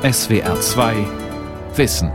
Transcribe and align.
SWR 0.00 0.60
2 0.60 0.94
Wissen. 1.74 2.12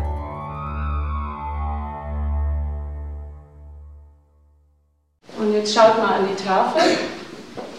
Und 5.37 5.53
jetzt 5.53 5.75
schaut 5.75 5.97
mal 5.97 6.19
an 6.19 6.29
die 6.29 6.41
Tafel. 6.41 6.81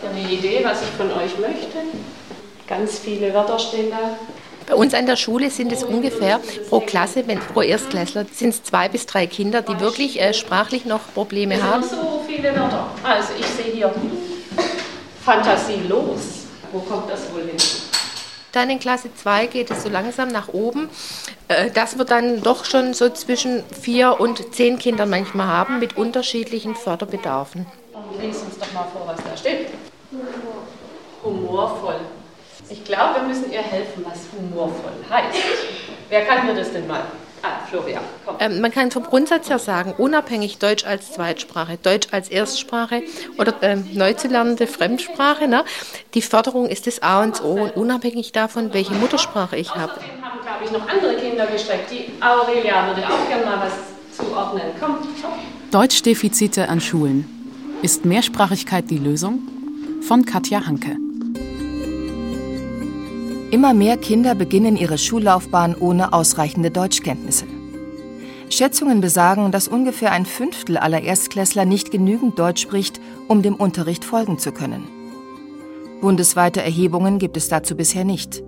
Eine 0.06 0.30
Idee, 0.30 0.61
was 0.62 0.82
ich 0.82 0.88
von 0.90 1.11
euch 1.11 1.38
möchte. 1.38 1.79
Ganz 2.69 2.98
viele 2.98 3.32
Wörter 3.32 3.59
stehen 3.59 3.90
da. 3.90 4.19
Bei 4.67 4.75
uns 4.75 4.93
an 4.93 5.07
der 5.07 5.17
Schule 5.17 5.48
sind 5.48 5.73
es 5.73 5.82
ungefähr 5.82 6.39
pro 6.68 6.80
Klasse, 6.80 7.27
wenn, 7.27 7.39
pro 7.39 7.62
Erstklässler, 7.62 8.27
sind 8.30 8.50
es 8.50 8.62
zwei 8.62 8.91
bis 8.91 9.07
drei 9.07 9.27
Kinder, 9.27 9.62
die 9.62 9.80
wirklich 9.80 10.21
äh, 10.21 10.34
sprachlich 10.34 10.84
noch 10.84 11.14
Probleme 11.14 11.62
haben. 11.62 11.82
So 11.82 12.23
viele 12.27 12.55
Wörter. 12.55 12.89
Also 13.02 13.32
ich 13.41 13.46
sehe 13.46 13.73
hier 13.73 13.95
fantasielos. 15.25 16.45
Wo 16.73 16.80
kommt 16.80 17.11
das 17.11 17.32
wohl 17.32 17.45
hin? 17.45 17.57
Dann 18.55 18.71
in 18.71 18.79
Klasse 18.79 19.12
2 19.12 19.46
geht 19.46 19.70
es 19.73 19.82
so 19.82 19.89
langsam 19.89 20.29
nach 20.29 20.46
oben. 20.48 20.88
Äh, 21.48 21.73
das 21.73 21.98
wird 21.98 22.12
dann 22.12 22.41
doch 22.41 22.65
schon 22.65 22.95
so 22.95 23.10
zwischen 23.10 23.65
vier 23.69 24.20
und 24.20 24.55
zehn 24.55 24.79
Kindern 24.79 25.10
manchmal 25.10 25.48
haben 25.48 25.80
mit 25.80 25.96
unterschiedlichen 25.96 26.77
Förderbedarfen. 26.77 27.66
Lies 28.20 28.43
uns 28.43 28.56
doch 28.56 28.73
mal 28.73 28.87
vor, 28.93 29.09
was 29.09 29.16
da 29.24 29.37
steht. 29.37 29.70
Humorvoll. 31.24 31.96
Ich 32.70 32.84
glaube, 32.84 33.20
wir 33.20 33.23
müssen 33.24 33.51
ihr 33.51 33.60
helfen, 33.60 34.06
was 34.09 34.20
humorvoll 34.38 34.93
heißt. 35.10 35.37
Wer 36.09 36.24
kann 36.24 36.46
mir 36.46 36.55
das 36.55 36.73
denn 36.73 36.87
mal? 36.87 37.02
Ah, 37.45 37.66
Florian, 37.69 38.03
komm. 38.25 38.37
Ähm, 38.41 38.61
man 38.62 38.71
kann 38.71 38.91
vom 38.91 39.03
Grundsatz 39.03 39.51
her 39.51 39.59
sagen, 39.59 39.95
unabhängig 39.98 40.59
Deutsch 40.59 40.87
als 40.87 41.12
Zweitsprache, 41.12 41.77
Deutsch 41.83 42.09
als 42.11 42.30
Erstsprache 42.30 43.02
oder 43.37 43.55
ähm, 43.61 43.87
neu 43.93 44.15
zu 44.15 44.29
lernende 44.29 44.66
Fremdsprache, 44.66 45.47
ne? 45.47 45.62
die 46.15 46.23
Förderung 46.23 46.66
ist 46.66 46.87
das 46.87 47.02
A 47.02 47.23
und 47.23 47.45
O 47.45 47.65
und 47.65 47.77
unabhängig 47.77 48.33
davon, 48.33 48.73
welche 48.73 48.95
Muttersprache 48.95 49.57
ich 49.57 49.75
habe. 49.75 49.93
Außerdem 49.93 50.25
haben, 50.25 50.41
glaube 50.43 50.65
ich, 50.65 50.71
noch 50.71 50.88
andere 50.88 51.16
Kinder 51.16 51.47
gestreckt. 51.47 51.91
Die 51.91 52.11
Aurelia 52.23 52.87
würde 52.87 53.07
auch 53.07 53.29
gerne 53.29 53.45
mal 53.45 53.61
was 53.66 54.16
zuordnen. 54.16 54.63
Komm, 54.80 54.96
komm. 55.21 55.33
Deutschdefizite 55.71 56.71
an 56.71 56.80
Schulen. 56.80 57.29
Ist 57.83 58.07
Mehrsprachigkeit 58.07 58.88
die 58.88 58.99
Lösung? 58.99 59.40
Von 60.01 60.24
Katja 60.24 60.65
Hanke. 60.65 60.96
Immer 63.55 63.73
mehr 63.73 63.97
Kinder 63.97 64.34
beginnen 64.34 64.75
ihre 64.75 64.99
Schullaufbahn 64.99 65.77
ohne 65.77 66.12
ausreichende 66.12 66.72
Deutschkenntnisse. 66.72 67.44
Schätzungen 68.50 69.00
besagen, 69.00 69.53
dass 69.53 69.69
ungefähr 69.69 70.11
ein 70.11 70.27
Fünftel 70.27 70.77
aller 70.77 71.03
Erstklässler 71.03 71.65
nicht 71.65 71.93
genügend 71.93 72.37
Deutsch 72.37 72.61
spricht, 72.61 73.00
um 73.28 73.43
dem 73.43 73.55
Unterricht 73.55 74.05
folgen 74.05 74.41
zu 74.41 74.50
können. 74.50 74.88
Bundesweite 76.00 76.65
Erhebungen 76.65 77.21
gibt 77.21 77.37
es 77.37 77.49
dazu 77.49 77.77
bisher 77.77 78.05
nicht. 78.05 78.43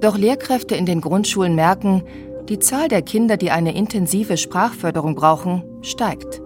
Doch 0.00 0.16
Lehrkräfte 0.16 0.74
in 0.74 0.86
den 0.86 1.02
Grundschulen 1.02 1.54
merken, 1.54 2.02
die 2.48 2.60
Zahl 2.60 2.88
der 2.88 3.02
Kinder, 3.02 3.36
die 3.36 3.50
eine 3.50 3.74
intensive 3.74 4.38
Sprachförderung 4.38 5.16
brauchen, 5.16 5.64
steigt. 5.82 6.40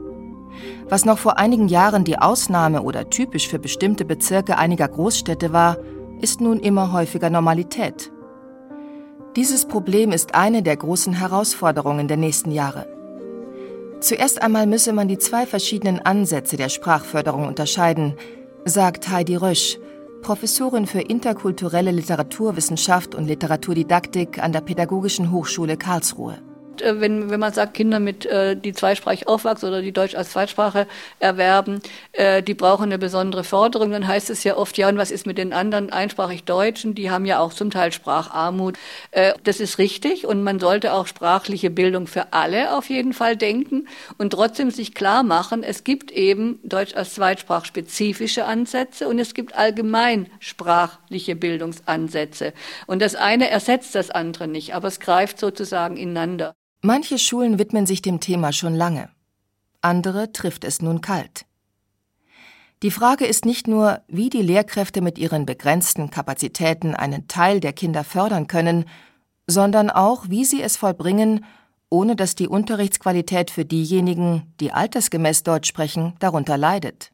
Was 0.89 1.05
noch 1.05 1.19
vor 1.19 1.39
einigen 1.39 1.69
Jahren 1.69 2.03
die 2.03 2.19
Ausnahme 2.19 2.83
oder 2.83 3.08
typisch 3.08 3.47
für 3.47 3.61
bestimmte 3.61 4.05
Bezirke 4.05 4.58
einiger 4.58 4.89
Großstädte 4.89 5.53
war, 5.53 5.77
ist 6.20 6.41
nun 6.41 6.61
immer 6.61 6.93
häufiger 6.93 7.31
Normalität. 7.31 8.11
Dieses 9.37 9.67
Problem 9.67 10.12
ist 10.12 10.34
eine 10.34 10.62
der 10.62 10.77
großen 10.77 11.12
Herausforderungen 11.12 12.07
der 12.07 12.17
nächsten 12.17 12.51
Jahre. 12.51 12.87
Zuerst 14.01 14.42
einmal 14.42 14.67
müsse 14.67 14.92
man 14.92 15.09
die 15.09 15.19
zwei 15.19 15.47
verschiedenen 15.47 15.98
Ansätze 15.98 16.57
der 16.57 16.69
Sprachförderung 16.69 17.47
unterscheiden, 17.48 18.15
sagt 18.65 19.09
Heidi 19.09 19.37
Rösch, 19.37 19.79
Professorin 20.23 20.87
für 20.87 21.01
interkulturelle 21.01 21.91
Literaturwissenschaft 21.91 23.15
und 23.15 23.27
Literaturdidaktik 23.27 24.42
an 24.42 24.53
der 24.53 24.61
Pädagogischen 24.61 25.31
Hochschule 25.31 25.77
Karlsruhe. 25.77 26.39
Äh, 26.83 27.00
wenn, 27.00 27.30
wenn 27.30 27.41
man 27.41 27.53
sagt, 27.53 27.75
Kinder 27.75 28.00
mit, 28.00 28.27
äh, 28.27 28.56
die 28.56 28.72
zweisprachig 28.72 29.28
aufwachsen 29.28 29.69
oder 29.69 29.83
die 29.83 29.92
Deutsch 29.92 30.14
als 30.14 30.30
Zweitsprache 30.30 30.86
erwerben, 31.19 31.80
äh, 32.12 32.42
die 32.42 32.55
brauchen 32.55 32.85
eine 32.85 32.98
besondere 32.98 33.45
Förderung, 33.45 33.90
dann 33.90 34.07
heißt 34.07 34.30
es 34.30 34.45
ja 34.45 34.57
oft, 34.57 34.79
ja, 34.79 34.89
und 34.89 34.98
was 34.98 35.11
ist 35.11 35.27
mit 35.27 35.39
den 35.39 35.52
anderen 35.52 35.92
einsprachig 35.92 36.45
Deutschen? 36.45 36.95
Die 36.95 37.11
haben 37.11 37.24
ja 37.27 37.39
auch 37.40 37.52
zum 37.52 37.70
Teil 37.70 37.92
Spracharmut. 37.92 38.79
Das 39.45 39.61
ist 39.61 39.79
richtig 39.79 40.27
und 40.27 40.42
man 40.42 40.58
sollte 40.61 40.92
auch 40.92 41.07
sprachliche 41.07 41.70
Bildung 41.70 42.07
für 42.07 42.33
alle 42.33 42.77
auf 42.77 42.89
jeden 42.91 43.12
Fall 43.12 43.36
denken 43.36 43.89
und 44.18 44.30
trotzdem 44.33 44.70
sich 44.70 44.95
klar 44.95 45.23
machen, 45.23 45.62
es 45.62 45.85
gibt 45.85 46.11
eben 46.11 46.58
Deutsch 46.62 46.95
als 46.95 47.14
Zweitsprach 47.14 47.64
spezifische 47.64 48.45
Ansätze 48.45 49.08
und 49.08 49.18
es 49.18 49.35
gibt 49.35 49.55
allgemein 49.55 50.29
sprachliche 50.41 51.36
Bildungsansätze. 51.36 52.52
Und 52.86 53.01
das 53.02 53.14
eine 53.14 53.51
ersetzt 53.51 53.95
das 53.95 54.11
andere 54.11 54.48
nicht, 54.48 54.74
aber 54.74 54.89
es 54.89 55.01
greift 55.01 55.39
sozusagen 55.39 55.96
ineinander. 55.96 56.55
Manche 56.86 57.18
Schulen 57.18 57.58
widmen 57.58 57.86
sich 57.86 58.02
dem 58.02 58.20
Thema 58.20 58.52
schon 58.52 58.74
lange. 58.74 59.08
Andere 59.80 60.33
trifft 60.33 60.64
es 60.64 60.83
nun 60.83 61.00
kalt. 61.00 61.46
Die 62.83 62.90
Frage 62.90 63.24
ist 63.24 63.46
nicht 63.46 63.67
nur, 63.67 64.02
wie 64.06 64.28
die 64.28 64.42
Lehrkräfte 64.42 65.00
mit 65.00 65.17
ihren 65.17 65.46
begrenzten 65.46 66.11
Kapazitäten 66.11 66.94
einen 66.94 67.27
Teil 67.27 67.61
der 67.61 67.73
Kinder 67.73 68.05
fördern 68.05 68.48
können, 68.48 68.84
sondern 69.46 69.89
auch, 69.89 70.28
wie 70.28 70.44
sie 70.44 70.61
es 70.61 70.77
vollbringen, 70.77 71.46
ohne 71.89 72.17
dass 72.17 72.34
die 72.34 72.48
Unterrichtsqualität 72.48 73.50
für 73.50 73.64
diejenigen, 73.64 74.52
die 74.61 74.73
altersgemäß 74.73 75.42
Deutsch 75.42 75.68
sprechen, 75.68 76.12
darunter 76.18 76.58
leidet. 76.58 77.12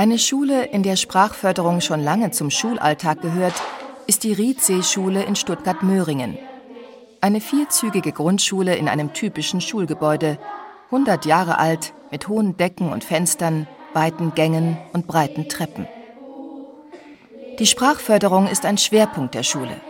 Eine 0.00 0.18
Schule, 0.18 0.64
in 0.64 0.82
der 0.82 0.96
Sprachförderung 0.96 1.82
schon 1.82 2.02
lange 2.02 2.30
zum 2.30 2.48
Schulalltag 2.48 3.20
gehört, 3.20 3.52
ist 4.06 4.24
die 4.24 4.32
Riedsee-Schule 4.32 5.22
in 5.24 5.36
Stuttgart-Möhringen. 5.36 6.38
Eine 7.20 7.42
vierzügige 7.42 8.10
Grundschule 8.10 8.76
in 8.76 8.88
einem 8.88 9.12
typischen 9.12 9.60
Schulgebäude, 9.60 10.38
100 10.86 11.26
Jahre 11.26 11.58
alt, 11.58 11.92
mit 12.10 12.28
hohen 12.28 12.56
Decken 12.56 12.90
und 12.90 13.04
Fenstern, 13.04 13.66
weiten 13.92 14.32
Gängen 14.34 14.78
und 14.94 15.06
breiten 15.06 15.50
Treppen. 15.50 15.86
Die 17.58 17.66
Sprachförderung 17.66 18.46
ist 18.46 18.64
ein 18.64 18.78
Schwerpunkt 18.78 19.34
der 19.34 19.42
Schule. 19.42 19.82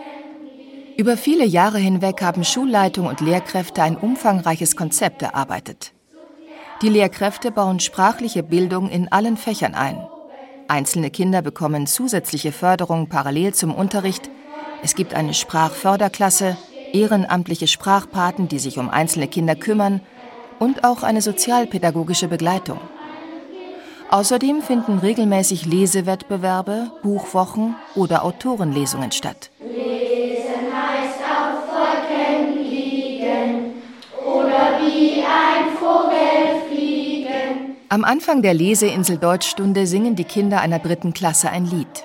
Über 0.96 1.16
viele 1.16 1.44
Jahre 1.44 1.78
hinweg 1.78 2.20
haben 2.20 2.42
Schulleitung 2.42 3.06
und 3.06 3.20
Lehrkräfte 3.20 3.84
ein 3.84 3.96
umfangreiches 3.96 4.74
Konzept 4.74 5.22
erarbeitet. 5.22 5.92
Die 6.82 6.88
Lehrkräfte 6.88 7.50
bauen 7.50 7.78
sprachliche 7.78 8.42
Bildung 8.42 8.88
in 8.88 9.12
allen 9.12 9.36
Fächern 9.36 9.74
ein. 9.74 9.98
Einzelne 10.66 11.10
Kinder 11.10 11.42
bekommen 11.42 11.86
zusätzliche 11.86 12.52
Förderung 12.52 13.06
parallel 13.06 13.52
zum 13.52 13.74
Unterricht. 13.74 14.30
Es 14.82 14.94
gibt 14.94 15.12
eine 15.12 15.34
Sprachförderklasse, 15.34 16.56
ehrenamtliche 16.94 17.66
Sprachpaten, 17.66 18.48
die 18.48 18.58
sich 18.58 18.78
um 18.78 18.88
einzelne 18.88 19.28
Kinder 19.28 19.56
kümmern 19.56 20.00
und 20.58 20.84
auch 20.84 21.02
eine 21.02 21.20
sozialpädagogische 21.20 22.28
Begleitung. 22.28 22.80
Außerdem 24.10 24.62
finden 24.62 24.98
regelmäßig 25.00 25.66
Lesewettbewerbe, 25.66 26.92
Buchwochen 27.02 27.76
oder 27.94 28.24
Autorenlesungen 28.24 29.12
statt. 29.12 29.50
Lesen 29.60 30.20
Am 37.92 38.04
Anfang 38.04 38.40
der 38.40 38.54
Leseinsel 38.54 39.18
Deutschstunde 39.18 39.84
singen 39.84 40.14
die 40.14 40.22
Kinder 40.22 40.60
einer 40.60 40.78
dritten 40.78 41.12
Klasse 41.12 41.50
ein 41.50 41.64
Lied. 41.66 42.04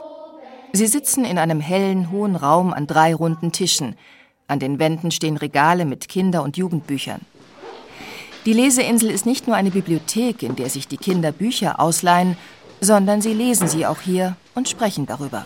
Sie 0.74 0.88
sitzen 0.88 1.26
in 1.26 1.38
einem 1.38 1.60
hellen, 1.62 2.10
hohen 2.10 2.36
Raum 2.36 2.74
an 2.74 2.88
drei 2.88 3.14
runden 3.14 3.52
Tischen. 3.52 3.96
An 4.48 4.58
den 4.58 4.80
Wänden 4.80 5.12
stehen 5.12 5.38
Regale 5.38 5.86
mit 5.86 6.10
Kinder- 6.10 6.42
und 6.42 6.58
Jugendbüchern. 6.58 7.22
Die 8.48 8.54
Leseinsel 8.54 9.12
ist 9.12 9.28
nicht 9.28 9.46
nur 9.46 9.56
eine 9.56 9.70
Bibliothek, 9.70 10.42
in 10.42 10.56
der 10.56 10.72
sich 10.72 10.88
die 10.88 10.98
Kinder 10.98 11.32
Bücher 11.32 11.80
ausleihen, 11.80 12.36
sondern 12.82 13.22
sie 13.22 13.36
lesen 13.36 13.68
sie 13.68 13.86
auch 13.86 14.02
hier 14.02 14.38
und 14.56 14.68
sprechen 14.68 15.06
darüber. 15.06 15.46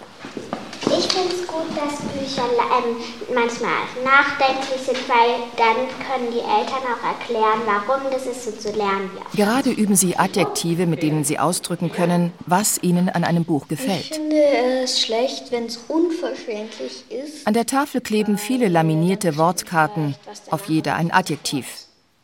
Ich 0.85 1.05
finde 1.09 1.33
es 1.35 1.45
gut, 1.47 1.67
dass 1.75 1.99
Bücher 2.29 2.43
ähm, 2.43 2.95
manchmal 3.33 3.71
nachdenklich 4.03 4.81
sind, 4.85 5.09
weil 5.09 5.39
dann 5.57 5.87
können 6.05 6.31
die 6.31 6.39
Eltern 6.39 6.83
auch 6.83 7.03
erklären, 7.03 7.61
warum 7.65 8.11
das 8.11 8.25
ist 8.25 8.45
so 8.45 8.51
zu 8.51 8.75
lernen. 8.77 9.09
Auch 9.27 9.35
Gerade 9.35 9.71
üben 9.71 9.95
sie 9.95 10.15
Adjektive, 10.17 10.85
mit 10.85 11.01
denen 11.01 11.23
sie 11.23 11.39
ausdrücken 11.39 11.91
können, 11.91 12.31
was 12.45 12.81
ihnen 12.83 13.09
an 13.09 13.23
einem 13.23 13.45
Buch 13.45 13.63
Ich 13.63 13.69
gefällt. 13.69 14.15
finde 14.15 14.35
es 14.83 15.01
schlecht, 15.01 15.51
wenn 15.51 15.65
es 15.65 15.77
unverständlich 15.87 17.05
ist. 17.09 17.47
An 17.47 17.53
der 17.53 17.65
Tafel 17.65 18.01
kleben 18.01 18.37
viele 18.37 18.67
laminierte 18.67 19.37
Wortkarten, 19.37 20.15
auf 20.51 20.65
jeder 20.65 20.95
ein 20.95 21.11
Adjektiv. 21.11 21.65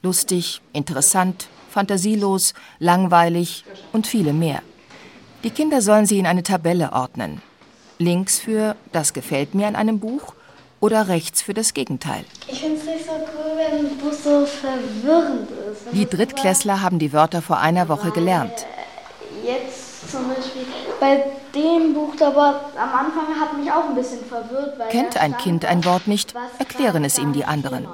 Lustig, 0.03 0.61
interessant, 0.71 1.47
fantasielos, 1.71 2.53
langweilig 2.79 3.65
und 3.91 4.05
viele 4.05 4.33
mehr. 4.33 4.61
Die 5.43 5.49
Kinder 5.49 5.81
sollen 5.81 6.05
sie 6.05 6.19
in 6.19 6.27
eine 6.27 6.43
Tabelle 6.43 6.91
ordnen. 6.93 7.41
Links 7.97 8.39
für 8.39 8.75
Das 8.91 9.13
gefällt 9.13 9.55
mir 9.55 9.67
an 9.67 9.75
einem 9.75 9.99
Buch 9.99 10.33
oder 10.79 11.07
rechts 11.07 11.41
für 11.41 11.53
das 11.53 11.73
Gegenteil. 11.73 12.25
Ich 12.47 12.59
finde 12.59 12.77
es 12.77 12.85
nicht 12.85 13.05
so 13.05 13.11
cool, 13.11 13.57
wenn 13.57 13.85
ein 13.85 13.97
Buch 13.97 14.13
so 14.13 14.45
verwirrend 14.45 15.49
ist. 15.49 15.93
Die 15.93 16.05
Drittklässler 16.05 16.81
haben 16.81 16.99
die 16.99 17.13
Wörter 17.13 17.41
vor 17.41 17.59
einer 17.59 17.87
Woche 17.87 18.11
gelernt. 18.11 18.65
Jetzt 19.43 20.11
zum 20.11 20.27
Beispiel 20.27 20.65
bei 20.99 21.23
dem 21.53 21.93
Buch, 21.93 22.13
aber 22.19 22.71
am 22.77 22.89
Anfang 22.89 23.39
hat 23.39 23.57
mich 23.57 23.71
auch 23.71 23.89
ein 23.89 23.95
bisschen 23.95 24.25
verwirrt. 24.25 24.77
Weil 24.77 24.89
Kennt 24.89 25.17
ein 25.17 25.37
Kind 25.37 25.65
ein 25.65 25.85
Wort 25.85 26.07
nicht, 26.07 26.35
erklären 26.59 27.03
es 27.03 27.17
ihm 27.17 27.33
die 27.33 27.45
anderen. 27.45 27.87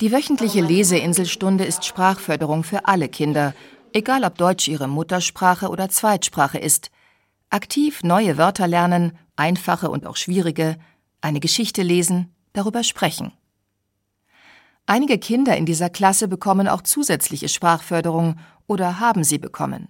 Die 0.00 0.12
wöchentliche 0.12 0.60
Leseinselstunde 0.60 1.64
ist 1.64 1.84
Sprachförderung 1.84 2.62
für 2.62 2.86
alle 2.86 3.08
Kinder, 3.08 3.52
egal 3.92 4.24
ob 4.24 4.38
Deutsch 4.38 4.68
ihre 4.68 4.88
Muttersprache 4.88 5.68
oder 5.68 5.88
Zweitsprache 5.88 6.58
ist. 6.58 6.90
Aktiv 7.50 8.02
neue 8.02 8.36
Wörter 8.36 8.66
lernen, 8.66 9.16
einfache 9.36 9.90
und 9.90 10.06
auch 10.06 10.16
schwierige, 10.16 10.76
eine 11.20 11.40
Geschichte 11.40 11.82
lesen, 11.82 12.34
darüber 12.52 12.82
sprechen. 12.82 13.32
Einige 14.86 15.18
Kinder 15.18 15.56
in 15.56 15.66
dieser 15.66 15.90
Klasse 15.90 16.28
bekommen 16.28 16.68
auch 16.68 16.82
zusätzliche 16.82 17.48
Sprachförderung 17.48 18.36
oder 18.66 19.00
haben 19.00 19.24
sie 19.24 19.38
bekommen. 19.38 19.88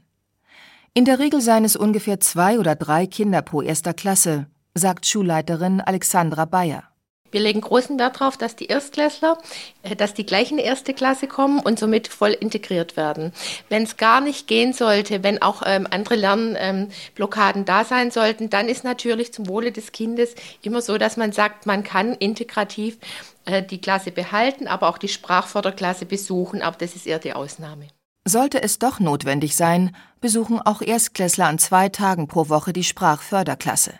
In 0.94 1.04
der 1.04 1.18
Regel 1.18 1.40
seien 1.40 1.64
es 1.64 1.76
ungefähr 1.76 2.20
zwei 2.20 2.58
oder 2.58 2.74
drei 2.74 3.06
Kinder 3.06 3.42
pro 3.42 3.62
erster 3.62 3.94
Klasse, 3.94 4.46
sagt 4.74 5.06
Schulleiterin 5.06 5.80
Alexandra 5.80 6.44
Bayer. 6.44 6.87
Wir 7.30 7.40
legen 7.40 7.60
großen 7.60 7.98
Wert 7.98 8.20
darauf, 8.20 8.36
dass 8.36 8.56
die 8.56 8.66
Erstklässler, 8.66 9.38
äh, 9.82 9.96
dass 9.96 10.14
die 10.14 10.26
gleich 10.26 10.50
in 10.50 10.56
die 10.56 10.64
erste 10.64 10.94
Klasse 10.94 11.26
kommen 11.26 11.60
und 11.60 11.78
somit 11.78 12.08
voll 12.08 12.30
integriert 12.30 12.96
werden. 12.96 13.32
Wenn 13.68 13.82
es 13.82 13.96
gar 13.96 14.20
nicht 14.20 14.46
gehen 14.46 14.72
sollte, 14.72 15.22
wenn 15.22 15.42
auch 15.42 15.62
ähm, 15.66 15.86
andere 15.90 16.16
Lernblockaden 16.16 17.62
ähm, 17.62 17.66
da 17.66 17.84
sein 17.84 18.10
sollten, 18.10 18.50
dann 18.50 18.68
ist 18.68 18.84
natürlich 18.84 19.32
zum 19.32 19.48
Wohle 19.48 19.72
des 19.72 19.92
Kindes 19.92 20.34
immer 20.62 20.80
so, 20.80 20.98
dass 20.98 21.16
man 21.16 21.32
sagt, 21.32 21.66
man 21.66 21.82
kann 21.82 22.14
integrativ 22.14 22.98
äh, 23.44 23.62
die 23.62 23.80
Klasse 23.80 24.10
behalten, 24.10 24.68
aber 24.68 24.88
auch 24.88 24.98
die 24.98 25.08
Sprachförderklasse 25.08 26.06
besuchen, 26.06 26.62
aber 26.62 26.76
das 26.78 26.94
ist 26.94 27.06
eher 27.06 27.18
die 27.18 27.32
Ausnahme. 27.32 27.88
Sollte 28.26 28.62
es 28.62 28.78
doch 28.78 29.00
notwendig 29.00 29.56
sein, 29.56 29.96
besuchen 30.20 30.60
auch 30.60 30.82
Erstklässler 30.82 31.46
an 31.46 31.58
zwei 31.58 31.88
Tagen 31.88 32.28
pro 32.28 32.50
Woche 32.50 32.74
die 32.74 32.84
Sprachförderklasse. 32.84 33.94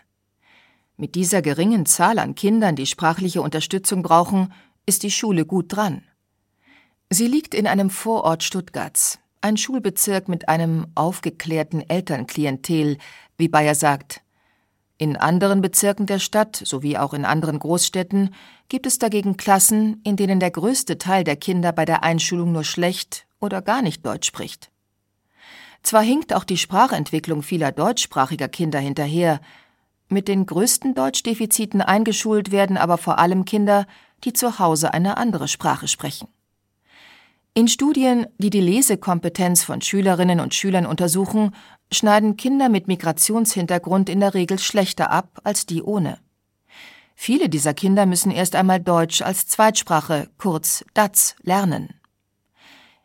Mit 0.99 1.15
dieser 1.15 1.41
geringen 1.41 1.85
Zahl 1.85 2.19
an 2.19 2.35
Kindern, 2.35 2.75
die 2.75 2.85
sprachliche 2.85 3.41
Unterstützung 3.41 4.03
brauchen, 4.03 4.51
ist 4.85 5.03
die 5.03 5.11
Schule 5.11 5.45
gut 5.45 5.73
dran. 5.73 6.03
Sie 7.09 7.25
liegt 7.25 7.53
in 7.53 7.67
einem 7.67 7.89
Vorort 7.89 8.43
Stuttgarts, 8.43 9.17
ein 9.39 9.55
Schulbezirk 9.55 10.27
mit 10.27 10.49
einem 10.49 10.87
aufgeklärten 10.95 11.89
Elternklientel, 11.89 12.97
wie 13.37 13.47
Bayer 13.47 13.75
sagt. 13.75 14.19
In 14.97 15.15
anderen 15.15 15.61
Bezirken 15.61 16.05
der 16.05 16.19
Stadt 16.19 16.61
sowie 16.65 16.97
auch 16.97 17.13
in 17.13 17.23
anderen 17.23 17.59
Großstädten 17.59 18.35
gibt 18.67 18.85
es 18.85 18.99
dagegen 18.99 19.37
Klassen, 19.37 20.01
in 20.03 20.17
denen 20.17 20.41
der 20.41 20.51
größte 20.51 20.97
Teil 20.97 21.23
der 21.23 21.37
Kinder 21.37 21.71
bei 21.71 21.85
der 21.85 22.03
Einschulung 22.03 22.51
nur 22.51 22.65
schlecht 22.65 23.25
oder 23.39 23.61
gar 23.61 23.81
nicht 23.81 24.05
Deutsch 24.05 24.27
spricht. 24.27 24.69
Zwar 25.81 26.03
hinkt 26.03 26.33
auch 26.33 26.43
die 26.43 26.57
Sprachentwicklung 26.57 27.41
vieler 27.41 27.71
deutschsprachiger 27.71 28.49
Kinder 28.49 28.79
hinterher, 28.79 29.39
mit 30.09 30.27
den 30.27 30.45
größten 30.45 30.95
Deutschdefiziten 30.95 31.81
eingeschult 31.81 32.51
werden 32.51 32.77
aber 32.77 32.97
vor 32.97 33.19
allem 33.19 33.45
Kinder, 33.45 33.85
die 34.23 34.33
zu 34.33 34.59
Hause 34.59 34.93
eine 34.93 35.17
andere 35.17 35.47
Sprache 35.47 35.87
sprechen. 35.87 36.27
In 37.53 37.67
Studien, 37.67 38.27
die 38.37 38.49
die 38.49 38.61
Lesekompetenz 38.61 39.63
von 39.63 39.81
Schülerinnen 39.81 40.39
und 40.39 40.53
Schülern 40.53 40.85
untersuchen, 40.85 41.55
schneiden 41.91 42.37
Kinder 42.37 42.69
mit 42.69 42.87
Migrationshintergrund 42.87 44.09
in 44.09 44.19
der 44.19 44.33
Regel 44.33 44.59
schlechter 44.59 45.11
ab 45.11 45.39
als 45.43 45.65
die 45.65 45.81
ohne. 45.81 46.19
Viele 47.15 47.49
dieser 47.49 47.73
Kinder 47.73 48.05
müssen 48.05 48.31
erst 48.31 48.55
einmal 48.55 48.79
Deutsch 48.79 49.21
als 49.21 49.47
Zweitsprache, 49.47 50.29
kurz 50.37 50.85
DATS, 50.93 51.35
lernen. 51.41 51.89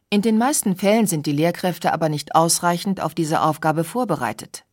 In 0.09 0.23
den 0.23 0.39
meisten 0.39 0.77
Fällen 0.77 1.09
sind 1.09 1.27
die 1.27 1.33
Lehrkräfte 1.33 1.93
aber 1.93 2.09
nicht 2.09 2.37
ausreichend 2.37 3.01
auf 3.01 3.15
diese 3.15 3.43
Aufgabe 3.43 3.83
vorbereitet. 3.83 4.64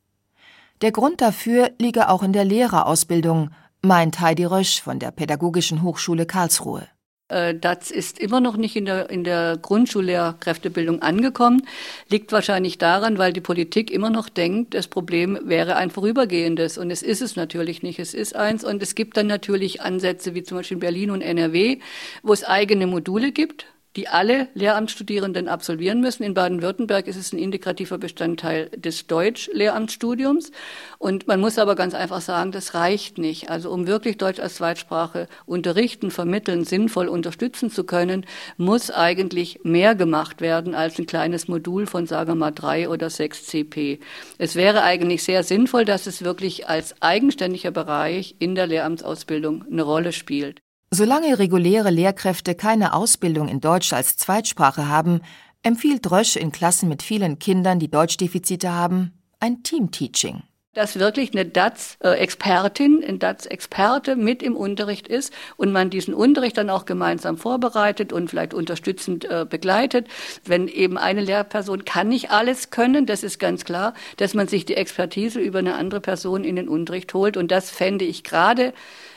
Der 0.82 0.92
Grund 0.92 1.22
dafür 1.22 1.70
liege 1.78 2.10
auch 2.10 2.24
in 2.24 2.34
der 2.34 2.44
Lehrerausbildung, 2.44 3.52
meint 3.84 4.20
Heidi 4.20 4.46
Rösch 4.46 4.82
von 4.82 4.98
der 4.98 5.12
Pädagogischen 5.12 5.84
Hochschule 5.84 6.26
Karlsruhe. 6.26 6.88
Äh, 7.28 7.54
das 7.54 7.92
ist 7.92 8.18
immer 8.18 8.42
noch 8.42 8.58
nicht 8.58 8.76
in 8.76 8.86
der, 8.86 9.12
in 9.12 9.24
der 9.24 9.58
Grundschullehrkräftebildung 9.62 11.04
angekommen. 11.04 11.68
Liegt 12.10 12.32
wahrscheinlich 12.32 12.80
daran, 12.80 13.20
weil 13.20 13.32
die 13.32 13.42
Politik 13.42 13.92
immer 13.92 14.10
noch 14.10 14.28
denkt, 14.28 14.74
das 14.74 14.88
Problem 14.88 15.38
wäre 15.44 15.76
ein 15.76 15.92
vorübergehendes. 15.92 16.80
Und 16.80 16.90
es 16.90 17.04
ist 17.04 17.22
es 17.22 17.36
natürlich 17.36 17.84
nicht. 17.84 18.00
Es 18.00 18.16
ist 18.16 18.36
eins. 18.36 18.64
Und 18.64 18.82
es 18.82 18.96
gibt 18.96 19.18
dann 19.18 19.28
natürlich 19.28 19.82
Ansätze 19.82 20.34
wie 20.34 20.42
zum 20.42 20.58
Beispiel 20.58 20.78
in 20.78 20.82
Berlin 20.82 21.12
und 21.12 21.22
NRW, 21.22 21.78
wo 22.24 22.34
es 22.34 22.44
eigene 22.44 22.88
Module 22.88 23.32
gibt 23.32 23.68
die 23.96 24.08
alle 24.08 24.48
Lehramtsstudierenden 24.54 25.48
absolvieren 25.48 26.00
müssen. 26.00 26.24
In 26.24 26.34
Baden-Württemberg 26.34 27.08
ist 27.08 27.18
es 27.18 27.34
ein 27.34 27.40
integrativer 27.40 27.98
Bestandteil 27.98 28.70
des 28.70 29.08
Deutsch-Lehramtsstudiums. 29.08 30.52
Und 30.98 31.28
man 31.28 31.42
muss 31.42 31.60
aber 31.60 31.76
ganz 31.76 31.94
einfach 31.94 32.22
sagen, 32.22 32.52
das 32.52 32.74
reicht 32.74 33.18
nicht. 33.18 33.50
Also 33.50 33.70
um 33.70 33.88
wirklich 33.88 34.18
Deutsch 34.18 34.40
als 34.40 34.56
Zweitsprache 34.56 35.28
unterrichten, 35.46 36.10
vermitteln, 36.10 36.64
sinnvoll 36.64 37.10
unterstützen 37.10 37.70
zu 37.70 37.84
können, 37.84 38.26
muss 38.58 38.92
eigentlich 38.92 39.60
mehr 39.64 39.96
gemacht 39.96 40.40
werden 40.40 40.74
als 40.74 40.98
ein 40.98 41.06
kleines 41.06 41.50
Modul 41.50 41.86
von, 41.86 42.08
sagen 42.08 42.30
wir 42.30 42.36
mal, 42.36 42.52
drei 42.52 42.88
oder 42.88 43.10
sechs 43.10 43.46
CP. 43.48 44.00
Es 44.38 44.56
wäre 44.56 44.84
eigentlich 44.84 45.24
sehr 45.24 45.44
sinnvoll, 45.44 45.84
dass 45.84 46.08
es 46.08 46.24
wirklich 46.24 46.70
als 46.70 47.02
eigenständiger 47.02 47.72
Bereich 47.72 48.36
in 48.40 48.56
der 48.56 48.68
Lehramtsausbildung 48.68 49.66
eine 49.70 49.84
Rolle 49.84 50.14
spielt. 50.14 50.62
Solange 50.94 51.40
reguläre 51.40 51.90
Lehrkräfte 51.90 52.54
keine 52.54 52.94
Ausbildung 52.94 53.48
in 53.48 53.62
Deutsch 53.62 53.94
als 53.94 54.18
Zweitsprache 54.18 54.90
haben, 54.90 55.22
empfiehlt 55.64 56.12
Rösch 56.12 56.36
in 56.36 56.52
Klassen 56.52 56.90
mit 56.90 57.02
vielen 57.02 57.40
Kindern, 57.40 57.80
die 57.80 57.90
Deutschdefizite 57.90 58.74
haben, 58.74 59.14
ein 59.40 59.64
Teamteaching. 59.64 60.44
Dass 60.74 61.00
wirklich 61.00 61.32
eine 61.32 61.46
DATS-Expertin, 61.46 63.06
ein 63.08 63.20
DATS-Experte 63.20 64.18
mit 64.18 64.44
im 64.44 64.58
Unterricht 64.58 65.08
ist 65.08 65.34
und 65.56 65.72
man 65.72 65.90
diesen 65.90 66.14
Unterricht 66.14 66.58
dann 66.58 66.70
auch 66.70 66.86
gemeinsam 66.86 67.38
vorbereitet 67.38 68.12
und 68.12 68.30
vielleicht 68.30 68.54
unterstützend 68.54 69.24
äh, 69.24 69.46
begleitet. 69.50 70.08
Wenn 70.44 70.68
eben 70.68 70.98
eine 70.98 71.22
Lehrperson 71.22 71.86
kann 71.86 72.10
nicht 72.10 72.32
alles 72.32 72.70
können, 72.70 73.06
das 73.06 73.24
ist 73.24 73.40
ganz 73.40 73.64
klar, 73.64 73.94
dass 74.18 74.34
man 74.34 74.50
sich 74.50 74.66
die 74.66 74.76
Expertise 74.76 75.40
über 75.40 75.60
eine 75.60 75.76
andere 75.76 76.02
Person 76.02 76.44
in 76.44 76.58
den 76.58 76.68
Unterricht 76.68 77.14
holt. 77.14 77.38
Und 77.38 77.50
das 77.50 77.70
fände 77.70 78.04
ich 78.04 78.26
gerade 78.26 78.74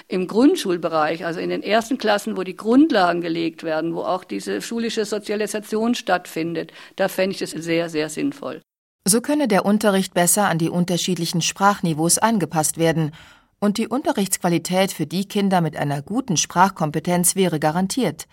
im 0.08 0.26
Grundschulbereich, 0.26 1.24
also 1.24 1.40
in 1.40 1.50
den 1.50 1.62
ersten 1.62 1.98
Klassen, 1.98 2.36
wo 2.36 2.42
die 2.42 2.56
Grundlagen 2.56 3.20
gelegt 3.20 3.62
werden, 3.62 3.94
wo 3.94 4.02
auch 4.02 4.24
diese 4.24 4.60
schulische 4.60 5.04
Sozialisation 5.04 5.94
stattfindet, 5.94 6.72
da 6.96 7.08
fände 7.08 7.34
ich 7.34 7.42
es 7.42 7.50
sehr, 7.52 7.88
sehr 7.88 8.08
sinnvoll. 8.08 8.60
So 9.06 9.20
könne 9.20 9.48
der 9.48 9.66
Unterricht 9.66 10.14
besser 10.14 10.48
an 10.48 10.58
die 10.58 10.70
unterschiedlichen 10.70 11.42
Sprachniveaus 11.42 12.18
angepasst 12.18 12.78
werden 12.78 13.12
und 13.60 13.78
die 13.78 13.88
Unterrichtsqualität 13.88 14.92
für 14.92 15.06
die 15.06 15.26
Kinder 15.26 15.60
mit 15.60 15.76
einer 15.76 16.02
guten 16.02 16.36
Sprachkompetenz 16.36 17.34
wäre 17.36 17.58
garantiert, 17.58 18.26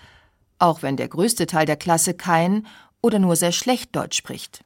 auch 0.60 0.82
wenn 0.82 0.98
der 0.98 1.08
größte 1.08 1.46
Teil 1.48 1.66
der 1.66 1.78
Klasse 1.78 2.14
kein 2.14 2.68
oder 3.02 3.20
nur 3.20 3.36
sehr 3.36 3.52
schlecht 3.52 3.96
Deutsch 3.96 4.18
spricht. 4.18 4.64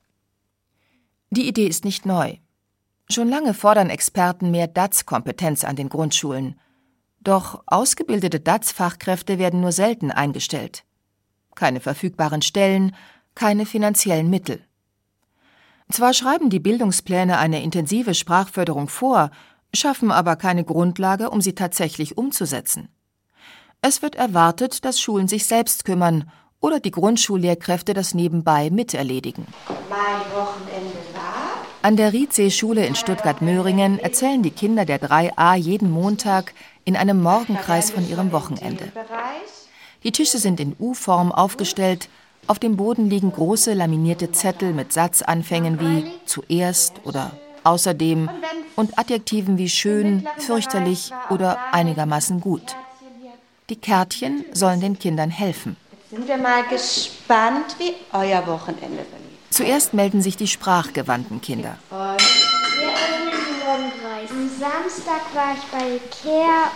Die 1.30 1.48
Idee 1.48 1.68
ist 1.68 1.86
nicht 1.86 2.06
neu. 2.06 2.38
Schon 3.10 3.30
lange 3.30 3.54
fordern 3.54 3.90
Experten 3.90 4.52
mehr 4.52 4.68
DATS-Kompetenz 4.68 5.64
an 5.64 5.76
den 5.76 5.90
Grundschulen. 5.90 6.60
Doch 7.26 7.64
ausgebildete 7.66 8.40
DATS-Fachkräfte 8.40 9.40
werden 9.40 9.60
nur 9.60 9.72
selten 9.72 10.12
eingestellt. 10.12 10.84
Keine 11.56 11.80
verfügbaren 11.80 12.44
Stellen, 12.44 12.96
keine 13.34 13.66
finanziellen 13.66 14.30
Mittel. 14.30 14.62
Zwar 15.92 16.14
schreiben 16.14 16.52
die 16.52 16.60
Bildungspläne 16.60 17.40
eine 17.40 17.64
intensive 17.64 18.14
Sprachförderung 18.14 18.90
vor, 18.90 19.32
schaffen 19.74 20.12
aber 20.12 20.36
keine 20.36 20.64
Grundlage, 20.64 21.32
um 21.32 21.42
sie 21.42 21.56
tatsächlich 21.56 22.16
umzusetzen. 22.16 22.90
Es 23.82 24.04
wird 24.04 24.16
erwartet, 24.16 24.86
dass 24.86 25.00
Schulen 25.02 25.28
sich 25.28 25.48
selbst 25.48 25.84
kümmern 25.84 26.30
oder 26.60 26.80
die 26.80 26.92
Grundschullehrkräfte 26.92 27.96
das 27.96 28.14
nebenbei 28.14 28.70
miterledigen. 28.70 29.48
Mein 29.90 30.00
Wochenende 30.32 30.98
war. 31.16 31.66
An 31.82 31.98
der 31.98 32.14
Riedsee-Schule 32.14 32.86
in 32.86 32.96
Stuttgart-Möhringen 32.96 34.00
erzählen 34.00 34.42
die 34.42 34.50
Kinder 34.50 34.86
der 34.86 35.00
3a 35.00 35.56
jeden 35.56 35.92
Montag, 35.92 36.56
in 36.86 36.96
einem 36.96 37.22
Morgenkreis 37.22 37.92
von 37.92 38.08
ihrem 38.08 38.32
Wochenende. 38.32 38.92
Die 40.04 40.12
Tische 40.12 40.38
sind 40.38 40.60
in 40.60 40.76
U-Form 40.80 41.32
aufgestellt, 41.32 42.10
auf 42.48 42.60
dem 42.60 42.78
Boden 42.78 43.10
liegen 43.10 43.32
große 43.32 43.74
laminierte 43.74 44.32
Zettel 44.32 44.72
mit 44.72 44.94
Satzanfängen 44.94 45.80
wie 45.80 46.06
zuerst 46.26 46.94
oder 47.04 47.32
außerdem 47.64 48.30
und 48.76 49.00
Adjektiven 49.00 49.58
wie 49.58 49.70
schön, 49.70 50.28
fürchterlich 50.38 51.12
oder 51.32 51.58
einigermaßen 51.72 52.40
gut. 52.40 52.76
Die 53.70 53.76
Kärtchen 53.76 54.46
sollen 54.54 54.80
den 54.80 55.00
Kindern 55.00 55.32
helfen. 55.32 55.76
Jetzt 56.12 56.20
sind 56.20 56.28
wir 56.28 56.38
mal 56.38 56.64
gespannt, 56.70 57.76
wie 57.80 57.94
euer 58.14 58.46
Wochenende 58.46 59.04
verlief. 59.04 59.26
Zuerst 59.50 59.96
melden 59.96 60.22
sich 60.22 60.38
die 60.38 60.48
sprachgewandten 60.48 61.42
Kinder. 61.42 61.78
Am 64.30 64.50
Samstag 64.50 65.22
war 65.36 65.54
ich 65.54 65.64
bei 65.72 65.98
Ikea 65.98 66.72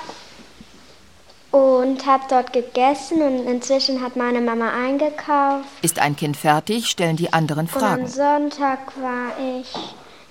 und 1.51 2.06
habe 2.06 2.24
dort 2.29 2.53
gegessen 2.53 3.22
und 3.22 3.48
inzwischen 3.48 4.01
hat 4.01 4.15
meine 4.15 4.39
Mama 4.39 4.70
eingekauft. 4.70 5.65
Ist 5.82 5.98
ein 6.00 6.15
Kind 6.15 6.38
fertig, 6.38 6.88
stellen 6.88 7.15
die 7.15 7.34
anderen 7.34 7.65
Und 7.65 7.74
am 7.74 7.79
Fragen. 7.82 8.08
Sonntag 8.08 8.79
war 9.01 9.32
ich 9.60 9.74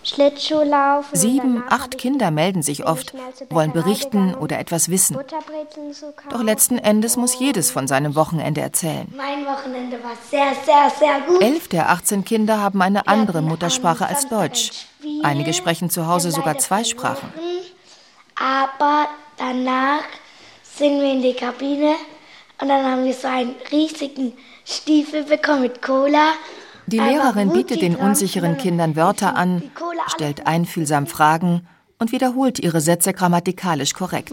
Schlittschuhlaufen. 0.04 1.18
Sieben, 1.18 1.64
acht 1.68 1.98
Kinder 1.98 2.30
melden 2.30 2.62
sich 2.62 2.86
oft, 2.86 3.14
wollen 3.50 3.72
berichten 3.72 4.34
oder 4.34 4.58
etwas 4.58 4.88
wissen. 4.88 5.18
Doch 6.30 6.42
letzten 6.42 6.78
Endes 6.78 7.16
muss 7.16 7.38
jedes 7.38 7.70
von 7.70 7.88
seinem 7.88 8.14
Wochenende 8.14 8.60
erzählen. 8.60 9.12
Mein 9.16 9.44
Wochenende 9.44 10.02
war 10.02 10.12
sehr, 10.30 10.52
sehr, 10.64 10.90
sehr 10.98 11.20
gut. 11.26 11.42
Elf 11.42 11.68
der 11.68 11.90
18 11.90 12.24
Kinder 12.24 12.60
haben 12.60 12.80
eine 12.80 13.08
andere 13.08 13.42
Muttersprache 13.42 14.06
als 14.06 14.28
Deutsch. 14.28 14.86
Einige 15.22 15.52
sprechen 15.52 15.90
zu 15.90 16.06
Hause 16.06 16.30
sogar 16.30 16.58
zwei 16.58 16.84
Sprachen. 16.84 17.32
Aber 18.36 19.06
danach 19.36 20.02
sind 20.62 21.00
wir 21.00 21.12
in 21.12 21.22
die 21.22 21.34
Kabine 21.34 21.94
und 22.60 22.68
dann 22.68 22.84
haben 22.84 23.04
wir 23.04 23.14
so 23.14 23.28
einen 23.28 23.54
riesigen 23.70 24.32
Stiefel 24.64 25.24
bekommen 25.24 25.62
mit 25.62 25.82
Cola. 25.82 26.32
Die 26.86 26.98
Lehrerin 26.98 27.52
bietet 27.52 27.82
den 27.82 27.96
unsicheren 27.96 28.56
Kindern 28.56 28.96
Wörter 28.96 29.36
an, 29.36 29.62
stellt 30.08 30.46
einfühlsam 30.46 31.06
Fragen 31.06 31.66
und 31.98 32.12
wiederholt 32.12 32.58
ihre 32.58 32.80
Sätze 32.80 33.12
grammatikalisch 33.12 33.92
korrekt. 33.92 34.32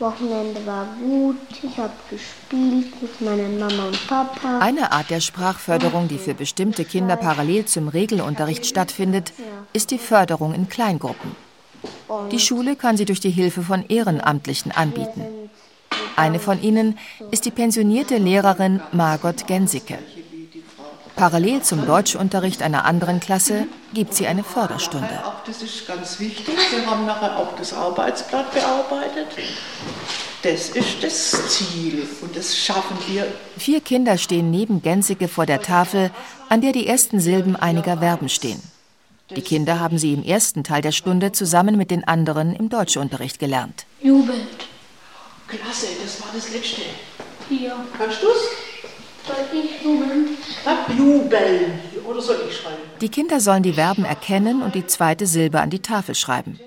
Wochenende 0.00 0.64
war 0.66 0.86
gut. 1.00 1.36
Ich 1.62 1.76
habe 1.76 1.92
gespielt 2.08 3.02
mit 3.02 3.20
meiner 3.20 3.48
Mama 3.48 3.88
und 3.88 4.06
Papa. 4.08 4.58
Eine 4.58 4.92
Art 4.92 5.10
der 5.10 5.20
Sprachförderung, 5.20 6.08
die 6.08 6.18
für 6.18 6.34
bestimmte 6.34 6.84
Kinder 6.84 7.16
parallel 7.16 7.66
zum 7.66 7.88
Regelunterricht 7.88 8.66
stattfindet, 8.66 9.32
ist 9.72 9.90
die 9.90 9.98
Förderung 9.98 10.54
in 10.54 10.68
Kleingruppen. 10.68 11.36
Die 12.32 12.40
Schule 12.40 12.76
kann 12.76 12.96
sie 12.96 13.04
durch 13.04 13.20
die 13.20 13.30
Hilfe 13.30 13.62
von 13.62 13.84
Ehrenamtlichen 13.88 14.72
anbieten. 14.72 15.24
Eine 16.16 16.38
von 16.38 16.62
ihnen 16.62 16.98
ist 17.30 17.44
die 17.44 17.50
pensionierte 17.50 18.16
Lehrerin 18.16 18.80
Margot 18.92 19.46
Gensicke. 19.46 19.98
Parallel 21.20 21.60
zum 21.60 21.84
Deutschunterricht 21.84 22.62
einer 22.62 22.86
anderen 22.86 23.20
Klasse 23.20 23.66
gibt 23.92 24.14
sie 24.14 24.26
eine 24.26 24.42
Förderstunde. 24.42 25.22
Auch 25.22 25.44
das 25.44 25.60
ist 25.60 25.86
ganz 25.86 26.18
wichtig. 26.18 26.56
Wir 26.70 26.86
haben 26.86 27.04
nachher 27.04 27.36
auch 27.36 27.54
das 27.58 27.74
Arbeitsblatt 27.74 28.50
bearbeitet. 28.54 29.26
Das 30.42 30.70
ist 30.70 31.02
das 31.02 31.48
Ziel 31.50 32.08
und 32.22 32.34
das 32.34 32.56
schaffen 32.56 32.96
wir. 33.06 33.26
Vier 33.58 33.82
Kinder 33.82 34.16
stehen 34.16 34.50
neben 34.50 34.80
Gensicke 34.80 35.28
vor 35.28 35.44
der 35.44 35.60
Tafel, 35.60 36.10
an 36.48 36.62
der 36.62 36.72
die 36.72 36.86
ersten 36.86 37.20
Silben 37.20 37.54
einiger 37.54 37.98
Verben 37.98 38.30
stehen. 38.30 38.62
Die 39.28 39.42
Kinder 39.42 39.78
haben 39.78 39.98
sie 39.98 40.14
im 40.14 40.24
ersten 40.24 40.64
Teil 40.64 40.80
der 40.80 40.92
Stunde 40.92 41.32
zusammen 41.32 41.76
mit 41.76 41.90
den 41.90 42.02
anderen 42.08 42.56
im 42.56 42.70
Deutschunterricht 42.70 43.38
gelernt. 43.38 43.84
Jubelt. 44.00 44.48
Klasse, 45.48 45.88
das 46.02 46.18
war 46.22 46.30
das 46.34 46.50
Letzte. 46.50 46.80
Hier. 47.50 47.76
Kannst 47.98 48.22
du's? 48.22 48.69
Soll 49.26 49.36
ich 49.52 49.82
jubeln? 49.82 50.36
Na, 50.64 50.86
jubeln. 50.96 51.80
Oder 52.06 52.20
soll 52.20 52.38
ich 52.48 52.56
schreiben? 52.56 52.78
Die 53.00 53.08
Kinder 53.08 53.40
sollen 53.40 53.62
die 53.62 53.74
Verben 53.74 54.04
erkennen 54.04 54.62
und 54.62 54.74
die 54.74 54.86
zweite 54.86 55.26
Silbe 55.26 55.60
an 55.60 55.70
die 55.70 55.80
Tafel 55.80 56.14
schreiben. 56.14 56.58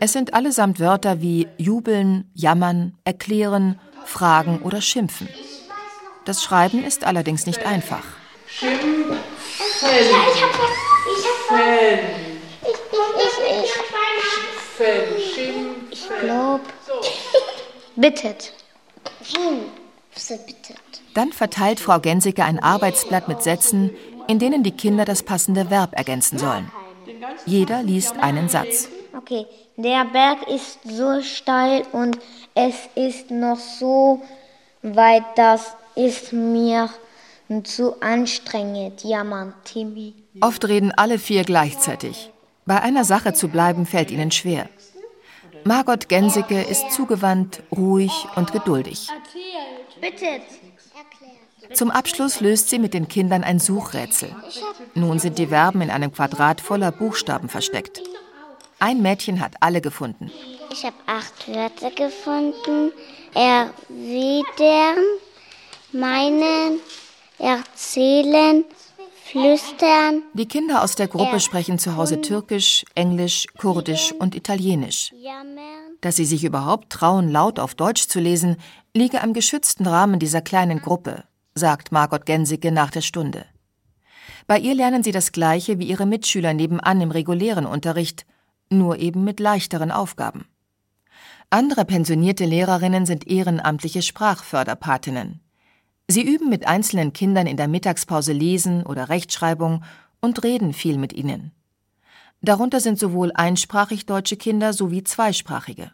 Es 0.00 0.12
sind 0.12 0.34
allesamt 0.34 0.78
Wörter 0.78 1.20
wie 1.20 1.48
jubeln, 1.56 2.30
jammern, 2.34 2.94
erklären, 3.04 3.80
fragen 4.04 4.60
oder 4.62 4.80
schimpfen. 4.80 5.28
Das 6.24 6.42
Schreiben 6.42 6.84
ist 6.84 7.04
allerdings 7.04 7.46
nicht 7.46 7.66
einfach. 7.66 8.04
Schimpfen. 8.46 9.16
Ich 9.50 9.82
hab 10.42 10.58
was. 10.58 10.70
Ich 11.16 11.24
hab 11.26 11.50
was. 11.50 11.60
Ich, 12.62 12.76
ich, 13.10 13.64
ich, 13.64 13.74
ich. 15.16 15.34
Schimpfen. 15.34 16.16
Glaub. 16.20 16.60
Bittet. 17.96 18.52
Bittet. 20.28 20.76
Dann 21.18 21.32
verteilt 21.32 21.80
Frau 21.80 21.98
Gensicke 21.98 22.44
ein 22.44 22.60
Arbeitsblatt 22.60 23.26
mit 23.26 23.42
Sätzen, 23.42 23.90
in 24.28 24.38
denen 24.38 24.62
die 24.62 24.70
Kinder 24.70 25.04
das 25.04 25.24
passende 25.24 25.68
Verb 25.68 25.98
ergänzen 25.98 26.38
sollen. 26.38 26.70
Jeder 27.44 27.82
liest 27.82 28.16
einen 28.20 28.48
Satz. 28.48 28.88
Okay, 29.16 29.44
der 29.76 30.04
Berg 30.04 30.48
ist 30.48 30.78
so 30.84 31.20
steil 31.22 31.82
und 31.90 32.20
es 32.54 32.76
ist 32.94 33.32
noch 33.32 33.58
so 33.58 34.22
weit, 34.84 35.24
das 35.34 35.74
ist 35.96 36.32
mir 36.32 36.88
zu 37.64 38.00
anstrengend. 38.00 39.02
Jammern, 39.02 39.54
Timmy. 39.64 40.14
Oft 40.40 40.68
reden 40.68 40.92
alle 40.92 41.18
vier 41.18 41.42
gleichzeitig. 41.42 42.30
Bei 42.64 42.80
einer 42.80 43.04
Sache 43.04 43.32
zu 43.32 43.48
bleiben 43.48 43.86
fällt 43.86 44.12
ihnen 44.12 44.30
schwer. 44.30 44.68
Margot 45.64 46.08
Gensicke 46.08 46.62
ist 46.62 46.92
zugewandt, 46.92 47.60
ruhig 47.72 48.12
und 48.36 48.52
geduldig. 48.52 49.08
Bittet. 50.00 50.42
Zum 51.74 51.90
Abschluss 51.90 52.40
löst 52.40 52.70
sie 52.70 52.78
mit 52.78 52.94
den 52.94 53.08
Kindern 53.08 53.44
ein 53.44 53.58
Suchrätsel. 53.58 54.34
Nun 54.94 55.18
sind 55.18 55.38
die 55.38 55.48
Verben 55.48 55.80
in 55.80 55.90
einem 55.90 56.12
Quadrat 56.12 56.60
voller 56.60 56.92
Buchstaben 56.92 57.48
versteckt. 57.48 58.00
Ein 58.78 59.02
Mädchen 59.02 59.40
hat 59.40 59.54
alle 59.60 59.80
gefunden. 59.80 60.30
Ich 60.70 60.84
habe 60.84 60.96
acht 61.06 61.48
Wörter 61.48 61.90
gefunden. 61.90 62.92
Erwidern, 63.34 65.04
meinen, 65.92 66.80
erzählen, 67.38 68.64
flüstern, 69.24 70.22
Die 70.32 70.46
Kinder 70.46 70.82
aus 70.82 70.94
der 70.94 71.08
Gruppe 71.08 71.40
sprechen 71.40 71.78
zu 71.78 71.96
Hause 71.96 72.20
Türkisch, 72.20 72.84
Englisch, 72.94 73.46
Kurdisch 73.58 74.12
und 74.18 74.34
Italienisch. 74.34 75.12
Dass 76.00 76.16
sie 76.16 76.24
sich 76.24 76.44
überhaupt 76.44 76.90
trauen, 76.90 77.30
laut 77.30 77.58
auf 77.58 77.74
Deutsch 77.74 78.06
zu 78.08 78.20
lesen, 78.20 78.56
liege 78.94 79.22
am 79.22 79.32
geschützten 79.32 79.86
Rahmen 79.86 80.18
dieser 80.18 80.40
kleinen 80.40 80.80
Gruppe, 80.80 81.24
sagt 81.54 81.92
Margot 81.92 82.24
Gensicke 82.26 82.72
nach 82.72 82.90
der 82.90 83.00
Stunde. 83.00 83.46
Bei 84.46 84.58
ihr 84.58 84.74
lernen 84.74 85.02
sie 85.02 85.12
das 85.12 85.32
Gleiche 85.32 85.78
wie 85.78 85.86
ihre 85.86 86.06
Mitschüler 86.06 86.54
nebenan 86.54 87.00
im 87.00 87.10
regulären 87.10 87.66
Unterricht, 87.66 88.26
nur 88.70 88.98
eben 88.98 89.24
mit 89.24 89.40
leichteren 89.40 89.90
Aufgaben. 89.90 90.46
Andere 91.50 91.84
pensionierte 91.84 92.44
Lehrerinnen 92.44 93.06
sind 93.06 93.26
ehrenamtliche 93.26 94.02
Sprachförderpatinnen. 94.02 95.40
Sie 96.06 96.22
üben 96.22 96.48
mit 96.48 96.66
einzelnen 96.66 97.12
Kindern 97.12 97.46
in 97.46 97.56
der 97.56 97.68
Mittagspause 97.68 98.32
Lesen 98.32 98.84
oder 98.84 99.08
Rechtschreibung 99.08 99.84
und 100.20 100.42
reden 100.44 100.72
viel 100.72 100.98
mit 100.98 101.12
ihnen. 101.12 101.52
Darunter 102.40 102.80
sind 102.80 102.98
sowohl 102.98 103.32
einsprachig 103.34 104.06
deutsche 104.06 104.36
Kinder 104.36 104.72
sowie 104.72 105.04
zweisprachige. 105.04 105.92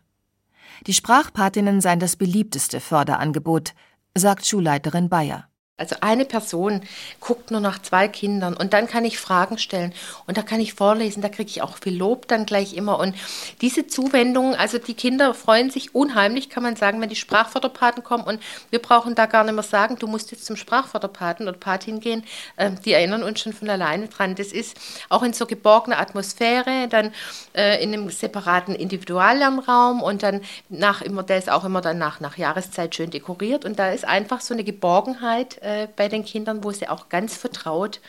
Die 0.87 0.93
Sprachpatinnen 0.93 1.81
seien 1.81 2.01
das 2.01 2.17
beliebteste 2.17 2.81
Förderangebot, 2.81 3.75
sagt 4.17 4.47
Schulleiterin 4.47 5.09
Bayer. 5.09 5.49
Also 5.77 5.97
eine 6.03 6.25
Person 6.25 6.83
guckt 7.19 7.51
nur 7.51 7.59
nach 7.59 7.83
zwei 7.83 8.07
Kindern 8.07 8.57
und 8.57 8.73
dann 8.73 8.87
kann 8.87 9.05
ich 9.05 9.19
Fragen 9.19 9.59
stellen 9.59 9.93
und 10.25 10.39
da 10.39 10.43
kann 10.43 10.61
ich 10.61 10.73
vorlesen, 10.73 11.21
da 11.21 11.29
kriege 11.29 11.51
ich 11.51 11.63
auch 11.63 11.79
viel 11.79 11.97
Lob 11.97 12.29
dann 12.29 12.47
gleich 12.47 12.75
immer. 12.75 13.01
Und 13.01 13.17
diese 13.61 13.89
Zuwendung, 13.89 14.55
also 14.55 14.79
die 14.79 14.95
Kinder 14.95 15.35
freuen 15.35 15.71
sich 15.71 15.93
unheimlich, 15.93 16.49
kann 16.49 16.63
man 16.63 16.77
sagen, 16.77 17.01
wenn 17.01 17.09
die 17.09 17.17
Sprachförderpaten 17.17 18.05
kommen 18.05 18.23
und 18.23 18.41
wir 18.71 18.81
brauchen 18.81 19.17
da 19.17 19.27
gar 19.27 19.43
nicht 19.43 19.55
mehr 19.55 19.65
sagen, 19.65 19.97
du 19.99 20.07
musst 20.07 20.31
jetzt 20.31 20.47
zum 20.47 20.55
Sprachförderpaten 20.55 21.49
oder 21.49 21.59
Patin 21.59 21.99
gehen. 21.99 22.23
Ähm, 22.57 22.81
die 22.85 22.93
erinnern 22.93 23.25
uns 23.25 23.41
schon 23.41 23.53
von 23.53 23.69
alleine 23.69 24.07
dran. 24.07 24.37
Das 24.37 24.53
ist 24.53 24.77
auch 25.09 25.25
in 25.25 25.33
so 25.33 25.45
geborgener 25.45 25.99
Atmosphäre, 25.99 26.87
dann 26.89 27.13
äh, 27.53 27.83
in 27.83 27.93
einem 27.93 28.11
separaten 28.11 28.77
Individuallernraum 28.77 30.05
und 30.05 30.23
dann 30.23 30.43
nach 30.69 31.03
immer, 31.03 31.25
der 31.25 31.39
ist 31.39 31.51
auch 31.51 31.65
immer 31.65 31.81
dann 31.81 31.99
nach, 31.99 32.21
nach 32.21 32.39
Jahreszeit 32.39 32.95
schön 32.95 33.11
dekoriert 33.11 33.65
und 33.65 33.81
da 33.81 33.91
ist 33.91 34.05
einfach 34.05 34.41
so 34.41 34.55
eine 34.55 34.63
Geborgenheit 34.63 35.64
äh, 35.65 35.89
bei 35.97 36.09
den 36.09 36.25
Kindern, 36.25 36.63
wo 36.63 36.71
sie 36.71 36.89
auch 36.89 37.09
ganz 37.09 37.37
vertraut 37.37 38.01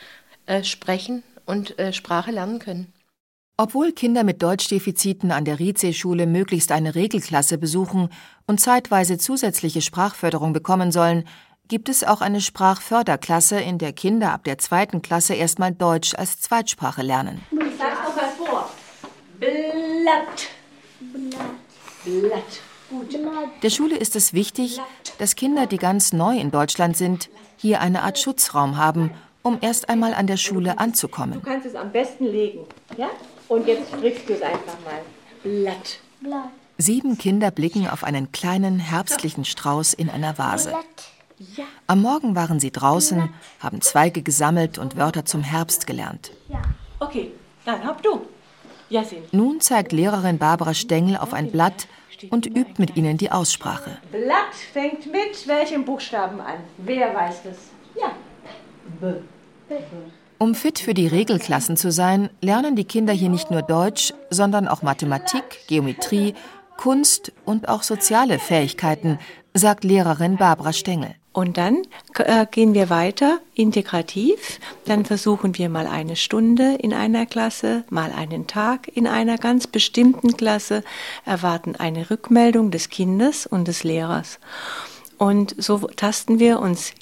äh, 0.46 0.62
sprechen 0.62 1.22
und 1.46 1.78
äh, 1.78 1.92
Sprache 1.92 2.30
lernen 2.30 2.58
können. 2.58 2.92
Obwohl 3.58 3.92
Kinder 3.92 4.22
mit 4.22 4.42
Deutschdefiziten 4.42 5.32
an 5.32 5.46
der 5.46 5.58
Rize-Schule 5.58 6.26
möglichst 6.26 6.72
eine 6.72 6.94
Regelklasse 6.94 7.56
besuchen 7.56 8.10
und 8.46 8.60
zeitweise 8.60 9.16
zusätzliche 9.16 9.80
Sprachförderung 9.80 10.52
bekommen 10.52 10.92
sollen, 10.92 11.24
gibt 11.66 11.88
es 11.88 12.04
auch 12.04 12.20
eine 12.20 12.42
Sprachförderklasse, 12.42 13.58
in 13.58 13.78
der 13.78 13.94
Kinder 13.94 14.32
ab 14.32 14.44
der 14.44 14.58
zweiten 14.58 15.00
Klasse 15.00 15.34
erstmal 15.34 15.72
Deutsch 15.72 16.14
als 16.14 16.38
Zweitsprache 16.40 17.02
lernen. 17.02 17.40
Sag's 17.78 17.98
doch 18.06 18.16
mal 18.16 18.30
vor. 18.36 18.70
Blatt. 19.40 20.48
Blatt. 21.00 21.50
Gut. 22.04 22.65
Der 23.62 23.70
Schule 23.70 23.96
ist 23.96 24.16
es 24.16 24.32
wichtig, 24.32 24.80
dass 25.18 25.34
Kinder, 25.34 25.66
die 25.66 25.78
ganz 25.78 26.12
neu 26.12 26.38
in 26.38 26.50
Deutschland 26.50 26.96
sind, 26.96 27.28
hier 27.56 27.80
eine 27.80 28.02
Art 28.02 28.18
Schutzraum 28.18 28.76
haben, 28.76 29.10
um 29.42 29.58
erst 29.60 29.88
einmal 29.88 30.14
an 30.14 30.26
der 30.26 30.36
Schule 30.36 30.78
anzukommen. 30.78 31.34
Du 31.34 31.40
kannst 31.40 31.66
es 31.66 31.74
am 31.74 31.90
besten 31.90 32.26
legen. 32.26 32.60
Ja? 32.96 33.08
Und 33.48 33.66
jetzt 33.66 33.88
strickst 33.88 34.28
du 34.28 34.34
es 34.34 34.42
einfach 34.42 34.76
mal. 34.84 35.00
Blatt. 35.42 36.00
Sieben 36.78 37.16
Kinder 37.16 37.50
blicken 37.50 37.88
auf 37.88 38.04
einen 38.04 38.32
kleinen 38.32 38.78
herbstlichen 38.78 39.44
Strauß 39.44 39.94
in 39.94 40.10
einer 40.10 40.36
Vase. 40.36 40.74
Am 41.86 42.02
Morgen 42.02 42.34
waren 42.34 42.60
sie 42.60 42.70
draußen, 42.70 43.30
haben 43.60 43.80
Zweige 43.80 44.22
gesammelt 44.22 44.78
und 44.78 44.96
Wörter 44.96 45.24
zum 45.24 45.42
Herbst 45.42 45.86
gelernt. 45.86 46.32
Okay, 46.98 47.32
dann 47.64 47.84
hab 47.84 48.02
du. 48.02 48.22
Nun 49.32 49.60
zeigt 49.60 49.92
Lehrerin 49.92 50.38
Barbara 50.38 50.74
Stengel 50.74 51.16
auf 51.16 51.32
ein 51.32 51.50
Blatt, 51.50 51.88
und 52.30 52.46
übt 52.46 52.74
mit 52.78 52.96
ihnen 52.96 53.16
die 53.16 53.30
Aussprache. 53.30 53.98
Blatt 54.10 54.54
fängt 54.72 55.06
mit 55.06 55.46
welchem 55.46 55.84
Buchstaben 55.84 56.40
an? 56.40 56.58
Wer 56.78 57.14
weiß 57.14 57.42
das? 57.44 57.56
Ja. 58.00 58.12
B. 59.00 59.20
Um 60.38 60.54
fit 60.54 60.78
für 60.78 60.94
die 60.94 61.06
Regelklassen 61.06 61.76
zu 61.76 61.90
sein, 61.90 62.28
lernen 62.40 62.76
die 62.76 62.84
Kinder 62.84 63.12
hier 63.12 63.30
nicht 63.30 63.50
nur 63.50 63.62
Deutsch, 63.62 64.12
sondern 64.30 64.68
auch 64.68 64.82
Mathematik, 64.82 65.66
Geometrie, 65.66 66.34
Kunst 66.76 67.32
und 67.44 67.68
auch 67.68 67.82
soziale 67.82 68.38
Fähigkeiten, 68.38 69.18
sagt 69.54 69.82
Lehrerin 69.84 70.36
Barbara 70.36 70.74
Stengel. 70.74 71.14
Und 71.36 71.58
dann 71.58 71.82
äh, 72.14 72.46
gehen 72.50 72.72
wir 72.72 72.88
weiter 72.88 73.40
integrativ. 73.54 74.58
Dann 74.86 75.04
versuchen 75.04 75.58
wir 75.58 75.68
mal 75.68 75.86
eine 75.86 76.16
Stunde 76.16 76.76
in 76.76 76.94
einer 76.94 77.26
Klasse, 77.26 77.84
mal 77.90 78.10
einen 78.10 78.46
Tag 78.46 78.88
in 78.94 79.06
einer 79.06 79.36
ganz 79.36 79.66
bestimmten 79.66 80.38
Klasse, 80.38 80.82
erwarten 81.26 81.76
eine 81.76 82.08
Rückmeldung 82.08 82.70
des 82.70 82.88
Kindes 82.88 83.46
und 83.46 83.68
des 83.68 83.84
Lehrers. 83.84 84.38
Und 85.18 85.54
so 85.58 85.76
tasten 85.94 86.38
wir 86.38 86.58
uns 86.58 86.92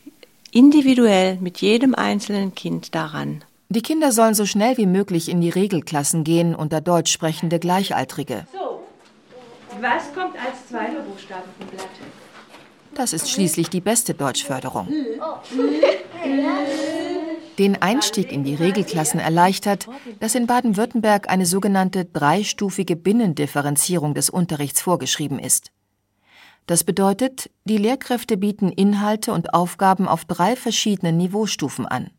individuell 0.50 1.36
mit 1.36 1.58
jedem 1.58 1.94
einzelnen 1.94 2.56
Kind 2.56 2.96
daran. 2.96 3.44
Die 3.68 3.82
Kinder 3.82 4.10
sollen 4.10 4.34
so 4.34 4.46
schnell 4.46 4.76
wie 4.78 4.86
möglich 4.86 5.28
in 5.28 5.42
die 5.42 5.50
Regelklassen 5.50 6.24
gehen 6.24 6.56
unter 6.56 6.80
deutsch 6.80 7.12
sprechende 7.12 7.60
Gleichaltrige. 7.60 8.48
So, 8.52 8.82
was 9.80 10.12
kommt 10.12 10.34
als 10.34 10.66
zweiter 10.68 11.02
Buchstabe 11.02 11.44
vom 11.56 11.68
Blatt? 11.68 11.86
Das 12.94 13.12
ist 13.12 13.30
schließlich 13.30 13.70
die 13.70 13.80
beste 13.80 14.14
Deutschförderung. 14.14 14.88
Den 17.58 17.80
Einstieg 17.80 18.32
in 18.32 18.42
die 18.42 18.56
Regelklassen 18.56 19.20
erleichtert, 19.20 19.88
dass 20.18 20.34
in 20.34 20.46
Baden-Württemberg 20.46 21.28
eine 21.28 21.46
sogenannte 21.46 22.04
dreistufige 22.04 22.96
Binnendifferenzierung 22.96 24.14
des 24.14 24.28
Unterrichts 24.28 24.80
vorgeschrieben 24.80 25.38
ist. 25.38 25.70
Das 26.66 26.82
bedeutet, 26.82 27.50
die 27.64 27.76
Lehrkräfte 27.76 28.36
bieten 28.36 28.70
Inhalte 28.70 29.32
und 29.32 29.54
Aufgaben 29.54 30.08
auf 30.08 30.24
drei 30.24 30.56
verschiedenen 30.56 31.16
Niveaustufen 31.16 31.86
an. 31.86 32.10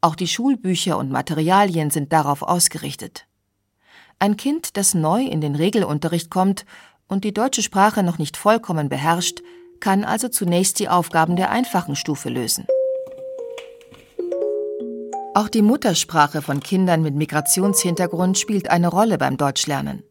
Auch 0.00 0.14
die 0.14 0.28
Schulbücher 0.28 0.98
und 0.98 1.10
Materialien 1.10 1.90
sind 1.90 2.12
darauf 2.12 2.42
ausgerichtet. 2.42 3.26
Ein 4.20 4.36
Kind, 4.36 4.76
das 4.76 4.94
neu 4.94 5.22
in 5.22 5.40
den 5.40 5.54
Regelunterricht 5.54 6.30
kommt 6.30 6.64
und 7.08 7.24
die 7.24 7.32
deutsche 7.32 7.62
Sprache 7.62 8.02
noch 8.02 8.18
nicht 8.18 8.36
vollkommen 8.36 8.88
beherrscht, 8.88 9.42
kann 9.80 10.04
also 10.04 10.28
zunächst 10.28 10.78
die 10.78 10.88
Aufgaben 10.88 11.36
der 11.36 11.50
einfachen 11.50 11.96
Stufe 11.96 12.28
lösen. 12.28 12.66
Auch 15.34 15.48
die 15.48 15.62
Muttersprache 15.62 16.42
von 16.42 16.60
Kindern 16.60 17.02
mit 17.02 17.14
Migrationshintergrund 17.14 18.38
spielt 18.38 18.70
eine 18.70 18.88
Rolle 18.88 19.18
beim 19.18 19.36
Deutschlernen. 19.36 20.02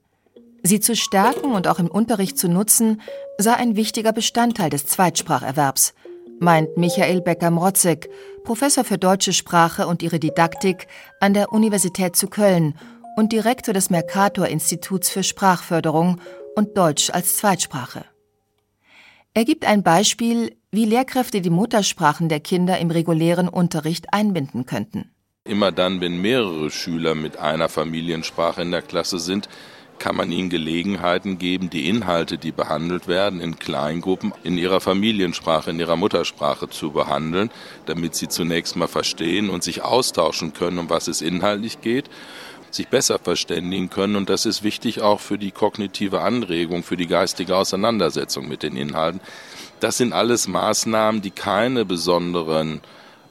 Sie 0.64 0.80
zu 0.80 0.96
stärken 0.96 1.52
und 1.52 1.68
auch 1.68 1.80
im 1.80 1.88
Unterricht 1.88 2.38
zu 2.38 2.48
nutzen, 2.48 3.02
sei 3.38 3.54
ein 3.54 3.76
wichtiger 3.76 4.14
Bestandteil 4.14 4.70
des 4.70 4.86
Zweitspracherwerbs, 4.86 5.94
meint 6.40 6.78
Michael 6.78 7.22
Becker-Mrotzek, 7.22 8.10
Professor 8.44 8.84
für 8.84 8.98
deutsche 8.98 9.34
Sprache 9.34 9.88
und 9.88 10.02
ihre 10.02 10.20
Didaktik 10.20 10.88
an 11.20 11.34
der 11.34 11.52
Universität 11.52 12.16
zu 12.16 12.28
Köln 12.28 12.76
und 13.18 13.32
Direktor 13.34 13.74
des 13.74 13.90
Mercator-Instituts 13.90 15.10
für 15.10 15.24
Sprachförderung 15.24 16.22
und 16.56 16.78
Deutsch 16.78 17.10
als 17.10 17.38
Zweitsprache. 17.38 18.06
Er 19.38 19.46
gibt 19.46 19.66
ein 19.66 19.84
Beispiel, 19.84 20.58
wie 20.72 20.86
Lehrkräfte 20.86 21.42
die 21.42 21.52
Muttersprachen 21.52 22.28
der 22.28 22.40
Kinder 22.40 22.80
im 22.80 22.90
regulären 22.90 23.48
Unterricht 23.48 24.12
einbinden 24.12 24.66
könnten. 24.66 25.12
Immer 25.44 25.72
dann, 25.72 26.02
wenn 26.02 26.20
mehrere 26.20 26.72
Schüler 26.72 27.14
mit 27.14 27.38
einer 27.38 27.70
Familiensprache 27.70 28.64
in 28.64 28.72
der 28.72 28.82
Klasse 28.82 29.20
sind, 29.20 29.48
kann 30.00 30.16
man 30.16 30.32
ihnen 30.32 30.50
Gelegenheiten 30.50 31.38
geben, 31.38 31.70
die 31.70 31.88
Inhalte, 31.88 32.40
die 32.40 32.52
behandelt 32.52 33.08
werden, 33.08 33.40
in 33.40 33.60
Kleingruppen 33.60 34.34
in 34.44 34.58
ihrer 34.58 34.80
Familiensprache, 34.80 35.70
in 35.70 35.80
ihrer 35.80 35.98
Muttersprache 35.98 36.68
zu 36.68 36.90
behandeln, 36.90 37.52
damit 37.86 38.16
sie 38.16 38.30
zunächst 38.30 38.76
mal 38.76 38.88
verstehen 38.88 39.52
und 39.52 39.64
sich 39.64 39.84
austauschen 39.84 40.54
können, 40.54 40.80
um 40.80 40.90
was 40.90 41.08
es 41.08 41.22
inhaltlich 41.22 41.82
geht 41.82 42.10
sich 42.78 42.88
besser 42.88 43.20
verständigen 43.20 43.90
können. 43.90 44.16
Und 44.16 44.30
das 44.30 44.46
ist 44.46 44.64
wichtig 44.64 45.02
auch 45.02 45.20
für 45.20 45.38
die 45.38 45.52
kognitive 45.52 46.22
Anregung, 46.22 46.84
für 46.84 46.98
die 46.98 47.08
geistige 47.08 47.56
Auseinandersetzung 47.56 48.48
mit 48.48 48.64
den 48.64 48.78
Inhalten. 48.78 49.20
Das 49.80 49.98
sind 49.98 50.14
alles 50.14 50.48
Maßnahmen, 50.48 51.22
die 51.22 51.32
keine 51.32 51.86
besonderen 51.86 52.82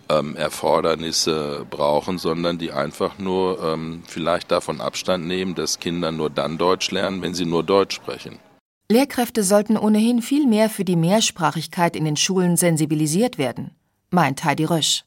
ähm, 0.08 0.36
Erfordernisse 0.36 1.66
brauchen, 1.68 2.18
sondern 2.18 2.58
die 2.58 2.72
einfach 2.72 3.18
nur 3.18 3.62
ähm, 3.62 4.02
vielleicht 4.06 4.50
davon 4.50 4.80
Abstand 4.80 5.26
nehmen, 5.26 5.54
dass 5.54 5.80
Kinder 5.80 6.12
nur 6.12 6.30
dann 6.30 6.58
Deutsch 6.58 6.90
lernen, 6.90 7.22
wenn 7.22 7.34
sie 7.34 7.46
nur 7.46 7.62
Deutsch 7.62 7.96
sprechen. 7.96 8.38
Lehrkräfte 8.88 9.42
sollten 9.42 9.76
ohnehin 9.76 10.22
viel 10.22 10.46
mehr 10.46 10.70
für 10.70 10.84
die 10.84 10.94
Mehrsprachigkeit 10.94 11.96
in 11.96 12.04
den 12.04 12.16
Schulen 12.16 12.56
sensibilisiert 12.56 13.36
werden, 13.36 13.72
meint 14.10 14.44
Heidi 14.44 14.64
Rösch. 14.64 15.05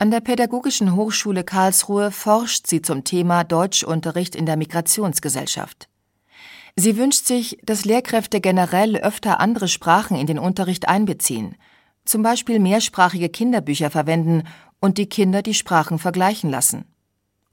An 0.00 0.12
der 0.12 0.20
Pädagogischen 0.20 0.94
Hochschule 0.94 1.42
Karlsruhe 1.42 2.12
forscht 2.12 2.68
sie 2.68 2.82
zum 2.82 3.02
Thema 3.02 3.42
Deutschunterricht 3.42 4.36
in 4.36 4.46
der 4.46 4.56
Migrationsgesellschaft. 4.56 5.88
Sie 6.76 6.96
wünscht 6.96 7.26
sich, 7.26 7.58
dass 7.64 7.84
Lehrkräfte 7.84 8.40
generell 8.40 8.96
öfter 8.96 9.40
andere 9.40 9.66
Sprachen 9.66 10.16
in 10.16 10.28
den 10.28 10.38
Unterricht 10.38 10.88
einbeziehen, 10.88 11.56
zum 12.04 12.22
Beispiel 12.22 12.60
mehrsprachige 12.60 13.28
Kinderbücher 13.28 13.90
verwenden 13.90 14.44
und 14.78 14.98
die 14.98 15.08
Kinder 15.08 15.42
die 15.42 15.54
Sprachen 15.54 15.98
vergleichen 15.98 16.48
lassen. 16.48 16.84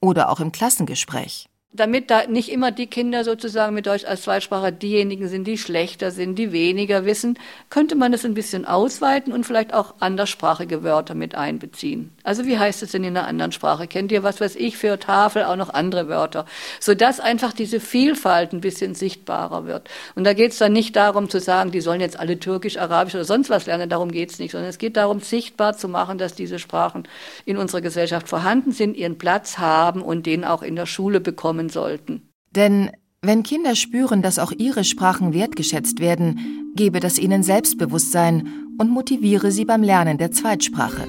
Oder 0.00 0.30
auch 0.30 0.38
im 0.38 0.52
Klassengespräch 0.52 1.48
damit 1.76 2.10
da 2.10 2.26
nicht 2.26 2.50
immer 2.50 2.70
die 2.70 2.86
Kinder 2.86 3.24
sozusagen 3.24 3.74
mit 3.74 3.86
Deutsch 3.86 4.04
als 4.04 4.22
Zweitsprache 4.22 4.72
diejenigen 4.72 5.28
sind, 5.28 5.46
die 5.46 5.58
schlechter 5.58 6.10
sind, 6.10 6.38
die 6.38 6.52
weniger 6.52 7.04
wissen, 7.04 7.38
könnte 7.70 7.94
man 7.94 8.12
das 8.12 8.24
ein 8.24 8.34
bisschen 8.34 8.64
ausweiten 8.64 9.32
und 9.32 9.44
vielleicht 9.44 9.74
auch 9.74 9.94
anderssprachige 10.00 10.82
Wörter 10.82 11.14
mit 11.14 11.34
einbeziehen. 11.34 12.12
Also 12.22 12.46
wie 12.46 12.58
heißt 12.58 12.82
es 12.82 12.92
denn 12.92 13.04
in 13.04 13.16
einer 13.16 13.26
anderen 13.26 13.52
Sprache? 13.52 13.86
Kennt 13.86 14.10
ihr, 14.10 14.22
was 14.22 14.40
weiß 14.40 14.56
ich, 14.56 14.76
für 14.76 14.98
Tafel 14.98 15.44
auch 15.44 15.56
noch 15.56 15.72
andere 15.72 16.08
Wörter? 16.08 16.46
Sodass 16.80 17.20
einfach 17.20 17.52
diese 17.52 17.80
Vielfalt 17.80 18.52
ein 18.52 18.60
bisschen 18.60 18.94
sichtbarer 18.94 19.66
wird. 19.66 19.88
Und 20.14 20.24
da 20.24 20.32
geht 20.32 20.52
es 20.52 20.58
dann 20.58 20.72
nicht 20.72 20.96
darum 20.96 21.28
zu 21.28 21.40
sagen, 21.40 21.72
die 21.72 21.80
sollen 21.80 22.00
jetzt 22.00 22.18
alle 22.18 22.38
Türkisch, 22.38 22.78
Arabisch 22.78 23.14
oder 23.14 23.24
sonst 23.24 23.50
was 23.50 23.66
lernen, 23.66 23.90
darum 23.90 24.10
geht 24.10 24.32
es 24.32 24.38
nicht, 24.38 24.52
sondern 24.52 24.70
es 24.70 24.78
geht 24.78 24.96
darum, 24.96 25.20
sichtbar 25.20 25.76
zu 25.76 25.88
machen, 25.88 26.16
dass 26.16 26.34
diese 26.34 26.58
Sprachen 26.58 27.06
in 27.44 27.58
unserer 27.58 27.80
Gesellschaft 27.80 28.28
vorhanden 28.28 28.72
sind, 28.72 28.96
ihren 28.96 29.18
Platz 29.18 29.58
haben 29.58 30.00
und 30.00 30.26
den 30.26 30.44
auch 30.44 30.62
in 30.62 30.76
der 30.76 30.86
Schule 30.86 31.20
bekommen 31.20 31.55
lernen 31.56 31.68
sollten. 31.68 32.28
Denn 32.50 32.90
wenn 33.22 33.42
Kinder 33.42 33.74
spüren, 33.74 34.22
dass 34.22 34.38
auch 34.38 34.52
ihre 34.52 34.84
Sprachen 34.84 35.32
wertgeschätzt 35.32 36.00
werden, 36.00 36.72
gebe 36.76 37.00
das 37.00 37.18
ihnen 37.18 37.42
Selbstbewusstsein 37.42 38.48
und 38.78 38.90
motiviere 38.90 39.50
sie 39.50 39.64
beim 39.64 39.82
Lernen 39.82 40.18
der 40.18 40.30
Zweitsprache. 40.30 41.06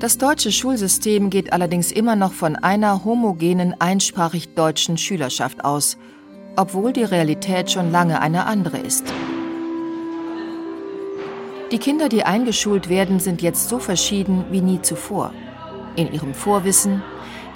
Das 0.00 0.18
deutsche 0.18 0.52
Schulsystem 0.52 1.30
geht 1.30 1.52
allerdings 1.52 1.92
immer 1.92 2.16
noch 2.16 2.32
von 2.32 2.56
einer 2.56 3.04
homogenen, 3.04 3.74
einsprachig 3.80 4.54
deutschen 4.54 4.98
Schülerschaft 4.98 5.64
aus, 5.64 5.96
obwohl 6.56 6.92
die 6.92 7.04
Realität 7.04 7.70
schon 7.70 7.90
lange 7.90 8.20
eine 8.20 8.46
andere 8.46 8.78
ist. 8.78 9.04
Die 11.70 11.78
Kinder, 11.78 12.08
die 12.08 12.24
eingeschult 12.24 12.88
werden, 12.88 13.18
sind 13.18 13.40
jetzt 13.40 13.68
so 13.68 13.78
verschieden 13.78 14.44
wie 14.50 14.60
nie 14.60 14.82
zuvor. 14.82 15.32
In 15.96 16.12
ihrem 16.12 16.34
Vorwissen, 16.34 17.02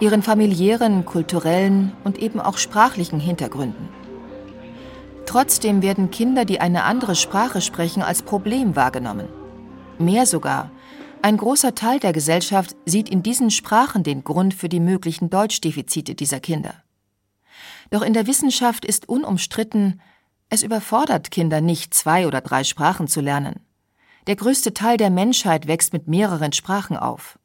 ihren 0.01 0.23
familiären, 0.23 1.05
kulturellen 1.05 1.93
und 2.05 2.19
eben 2.19 2.41
auch 2.41 2.59
sprachlichen 2.59 3.21
Hintergründen. 3.21 3.89
Trotzdem 5.27 5.83
werden 5.83 6.11
Kinder, 6.11 6.45
die 6.45 6.61
eine 6.61 6.85
andere 6.85 7.15
Sprache 7.15 7.61
sprechen, 7.61 8.03
als 8.03 8.23
Problem 8.23 8.77
wahrgenommen. 8.77 9.29
Mehr 9.99 10.25
sogar, 10.25 10.71
ein 11.21 11.37
großer 11.37 11.75
Teil 11.75 11.99
der 11.99 12.13
Gesellschaft 12.13 12.77
sieht 12.87 13.09
in 13.09 13.23
diesen 13.23 13.51
Sprachen 13.51 14.05
den 14.05 14.23
Grund 14.23 14.55
für 14.55 14.69
die 14.69 14.81
möglichen 14.81 15.31
Deutschdefizite 15.31 16.15
dieser 16.15 16.41
Kinder. 16.41 16.75
Doch 17.91 18.03
in 18.03 18.13
der 18.13 18.27
Wissenschaft 18.27 18.85
ist 18.85 19.09
unumstritten, 19.09 20.01
es 20.49 20.63
überfordert 20.63 21.31
Kinder 21.31 21.61
nicht, 21.61 21.93
zwei 21.93 22.27
oder 22.27 22.41
drei 22.41 22.65
Sprachen 22.65 23.09
zu 23.09 23.21
lernen. 23.21 23.67
Der 24.29 24.37
größte 24.37 24.75
Teil 24.75 24.97
der 24.97 25.11
Menschheit 25.11 25.67
wächst 25.67 25.93
mit 25.93 26.07
mehreren 26.07 26.53
Sprachen 26.53 26.97
auf. 26.97 27.39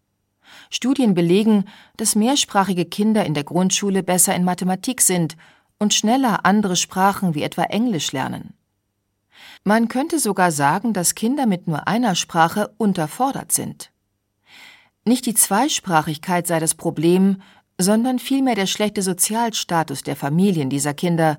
Studien 0.69 1.13
belegen, 1.13 1.65
dass 1.97 2.15
mehrsprachige 2.15 2.85
Kinder 2.85 3.25
in 3.25 3.33
der 3.33 3.43
Grundschule 3.43 4.03
besser 4.03 4.35
in 4.35 4.43
Mathematik 4.43 5.01
sind 5.01 5.35
und 5.79 5.93
schneller 5.93 6.45
andere 6.45 6.75
Sprachen 6.75 7.35
wie 7.35 7.43
etwa 7.43 7.63
Englisch 7.63 8.11
lernen. 8.11 8.53
Man 9.63 9.87
könnte 9.87 10.19
sogar 10.19 10.51
sagen, 10.51 10.93
dass 10.93 11.15
Kinder 11.15 11.45
mit 11.45 11.67
nur 11.67 11.87
einer 11.87 12.15
Sprache 12.15 12.73
unterfordert 12.77 13.51
sind. 13.51 13.91
Nicht 15.05 15.25
die 15.25 15.33
Zweisprachigkeit 15.33 16.47
sei 16.47 16.59
das 16.59 16.75
Problem, 16.75 17.41
sondern 17.77 18.19
vielmehr 18.19 18.55
der 18.55 18.67
schlechte 18.67 19.01
Sozialstatus 19.01 20.03
der 20.03 20.15
Familien 20.15 20.69
dieser 20.69 20.93
Kinder 20.93 21.37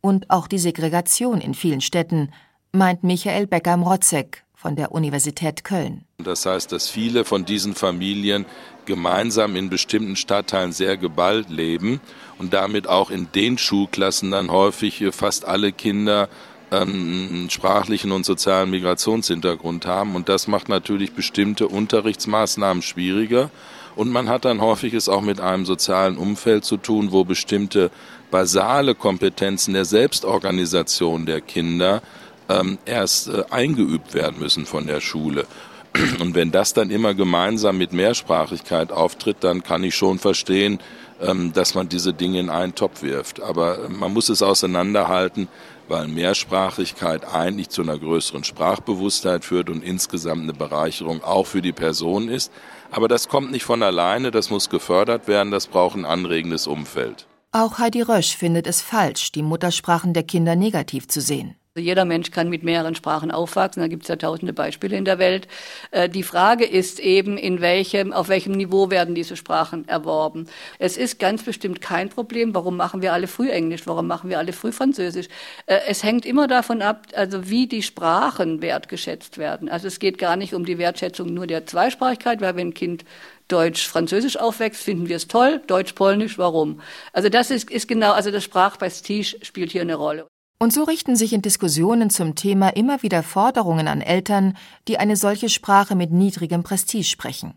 und 0.00 0.30
auch 0.30 0.48
die 0.48 0.58
Segregation 0.58 1.40
in 1.40 1.54
vielen 1.54 1.80
Städten, 1.80 2.30
meint 2.72 3.04
Michael 3.04 3.46
Becker-Mrotzek 3.46 4.43
von 4.64 4.76
der 4.76 4.92
Universität 4.92 5.62
Köln. 5.62 6.06
Das 6.16 6.46
heißt, 6.46 6.72
dass 6.72 6.88
viele 6.88 7.26
von 7.26 7.44
diesen 7.44 7.74
Familien 7.74 8.46
gemeinsam 8.86 9.56
in 9.56 9.68
bestimmten 9.68 10.16
Stadtteilen 10.16 10.72
sehr 10.72 10.96
geballt 10.96 11.50
leben 11.50 12.00
und 12.38 12.54
damit 12.54 12.88
auch 12.88 13.10
in 13.10 13.28
den 13.34 13.58
Schulklassen 13.58 14.30
dann 14.30 14.50
häufig 14.50 15.04
fast 15.10 15.44
alle 15.44 15.70
Kinder 15.70 16.30
ähm, 16.70 17.28
einen 17.30 17.50
sprachlichen 17.50 18.10
und 18.10 18.24
sozialen 18.24 18.70
Migrationshintergrund 18.70 19.84
haben. 19.84 20.16
Und 20.16 20.30
das 20.30 20.48
macht 20.48 20.70
natürlich 20.70 21.12
bestimmte 21.12 21.68
Unterrichtsmaßnahmen 21.68 22.82
schwieriger. 22.82 23.50
Und 23.96 24.10
man 24.10 24.30
hat 24.30 24.46
dann 24.46 24.62
häufig 24.62 24.94
es 24.94 25.10
auch 25.10 25.20
mit 25.20 25.40
einem 25.40 25.66
sozialen 25.66 26.16
Umfeld 26.16 26.64
zu 26.64 26.78
tun, 26.78 27.12
wo 27.12 27.24
bestimmte 27.24 27.90
basale 28.30 28.94
Kompetenzen 28.94 29.74
der 29.74 29.84
Selbstorganisation 29.84 31.26
der 31.26 31.42
Kinder 31.42 32.00
ähm, 32.48 32.78
erst 32.84 33.28
äh, 33.28 33.44
eingeübt 33.50 34.14
werden 34.14 34.38
müssen 34.38 34.66
von 34.66 34.86
der 34.86 35.00
Schule. 35.00 35.46
Und 36.20 36.34
wenn 36.34 36.50
das 36.50 36.72
dann 36.72 36.90
immer 36.90 37.14
gemeinsam 37.14 37.78
mit 37.78 37.92
Mehrsprachigkeit 37.92 38.92
auftritt, 38.92 39.38
dann 39.40 39.62
kann 39.62 39.84
ich 39.84 39.94
schon 39.94 40.18
verstehen, 40.18 40.80
ähm, 41.20 41.52
dass 41.52 41.74
man 41.74 41.88
diese 41.88 42.12
Dinge 42.12 42.40
in 42.40 42.50
einen 42.50 42.74
Topf 42.74 43.02
wirft. 43.02 43.40
Aber 43.40 43.84
äh, 43.84 43.88
man 43.88 44.12
muss 44.12 44.28
es 44.28 44.42
auseinanderhalten, 44.42 45.48
weil 45.88 46.08
Mehrsprachigkeit 46.08 47.26
eigentlich 47.32 47.68
zu 47.68 47.82
einer 47.82 47.98
größeren 47.98 48.44
Sprachbewusstheit 48.44 49.44
führt 49.44 49.70
und 49.70 49.84
insgesamt 49.84 50.42
eine 50.42 50.54
Bereicherung 50.54 51.22
auch 51.22 51.46
für 51.46 51.62
die 51.62 51.72
Person 51.72 52.28
ist. 52.28 52.52
Aber 52.90 53.08
das 53.08 53.28
kommt 53.28 53.50
nicht 53.50 53.64
von 53.64 53.82
alleine, 53.82 54.30
das 54.30 54.50
muss 54.50 54.70
gefördert 54.70 55.28
werden, 55.28 55.50
das 55.50 55.66
braucht 55.66 55.96
ein 55.96 56.04
anregendes 56.04 56.66
Umfeld. 56.66 57.26
Auch 57.52 57.78
Heidi 57.78 58.02
Rösch 58.02 58.36
findet 58.36 58.66
es 58.66 58.82
falsch, 58.82 59.30
die 59.30 59.42
Muttersprachen 59.42 60.12
der 60.12 60.24
Kinder 60.24 60.56
negativ 60.56 61.06
zu 61.06 61.20
sehen. 61.20 61.56
Also 61.76 61.86
jeder 61.86 62.04
Mensch 62.04 62.30
kann 62.30 62.50
mit 62.50 62.62
mehreren 62.62 62.94
Sprachen 62.94 63.32
aufwachsen, 63.32 63.82
da 63.82 63.88
gibt 63.88 64.04
es 64.04 64.08
ja 64.08 64.14
tausende 64.14 64.52
Beispiele 64.52 64.96
in 64.96 65.04
der 65.04 65.18
Welt. 65.18 65.48
Äh, 65.90 66.08
die 66.08 66.22
Frage 66.22 66.64
ist 66.64 67.00
eben, 67.00 67.36
in 67.36 67.60
welchem, 67.60 68.12
auf 68.12 68.28
welchem 68.28 68.52
Niveau 68.52 68.90
werden 68.90 69.16
diese 69.16 69.36
Sprachen 69.36 69.88
erworben. 69.88 70.46
Es 70.78 70.96
ist 70.96 71.18
ganz 71.18 71.42
bestimmt 71.42 71.80
kein 71.80 72.10
Problem, 72.10 72.54
warum 72.54 72.76
machen 72.76 73.02
wir 73.02 73.12
alle 73.12 73.26
früh 73.26 73.50
Englisch, 73.50 73.88
warum 73.88 74.06
machen 74.06 74.30
wir 74.30 74.38
alle 74.38 74.52
früh 74.52 74.70
Französisch. 74.70 75.26
Äh, 75.66 75.80
es 75.88 76.04
hängt 76.04 76.24
immer 76.26 76.46
davon 76.46 76.80
ab, 76.80 77.08
also 77.12 77.50
wie 77.50 77.66
die 77.66 77.82
Sprachen 77.82 78.62
wertgeschätzt 78.62 79.38
werden. 79.38 79.68
Also 79.68 79.88
es 79.88 79.98
geht 79.98 80.18
gar 80.18 80.36
nicht 80.36 80.54
um 80.54 80.64
die 80.64 80.78
Wertschätzung 80.78 81.34
nur 81.34 81.48
der 81.48 81.66
Zweisprachigkeit, 81.66 82.40
weil 82.40 82.54
wenn 82.54 82.68
ein 82.68 82.74
Kind 82.74 83.04
Deutsch-Französisch 83.48 84.36
aufwächst, 84.36 84.80
finden 84.80 85.08
wir 85.08 85.16
es 85.16 85.26
toll, 85.26 85.60
Deutsch-Polnisch, 85.66 86.38
warum? 86.38 86.80
Also 87.12 87.30
das 87.30 87.50
ist, 87.50 87.68
ist 87.68 87.88
genau, 87.88 88.12
also 88.12 88.30
das 88.30 88.44
Sprachprestige 88.44 89.44
spielt 89.44 89.72
hier 89.72 89.82
eine 89.82 89.96
Rolle. 89.96 90.28
Und 90.58 90.72
so 90.72 90.84
richten 90.84 91.16
sich 91.16 91.32
in 91.32 91.42
Diskussionen 91.42 92.10
zum 92.10 92.34
Thema 92.34 92.68
immer 92.70 93.02
wieder 93.02 93.22
Forderungen 93.22 93.88
an 93.88 94.00
Eltern, 94.00 94.56
die 94.88 94.98
eine 94.98 95.16
solche 95.16 95.48
Sprache 95.48 95.94
mit 95.94 96.12
niedrigem 96.12 96.62
Prestige 96.62 97.04
sprechen. 97.04 97.54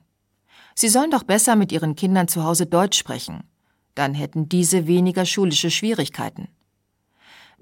Sie 0.76 0.90
sollen 0.90 1.12
doch 1.12 1.24
besser 1.24 1.56
mit 1.56 1.72
ihren 1.72 1.96
Kindern 1.96 2.28
zu 2.28 2.44
Hause 2.44 2.66
Deutsch 2.66 2.98
sprechen. 2.98 3.44
Dann 3.96 4.14
hätten 4.14 4.50
diese 4.50 4.88
weniger 4.88 5.26
schulische 5.26 5.72
Schwierigkeiten. 5.72 6.50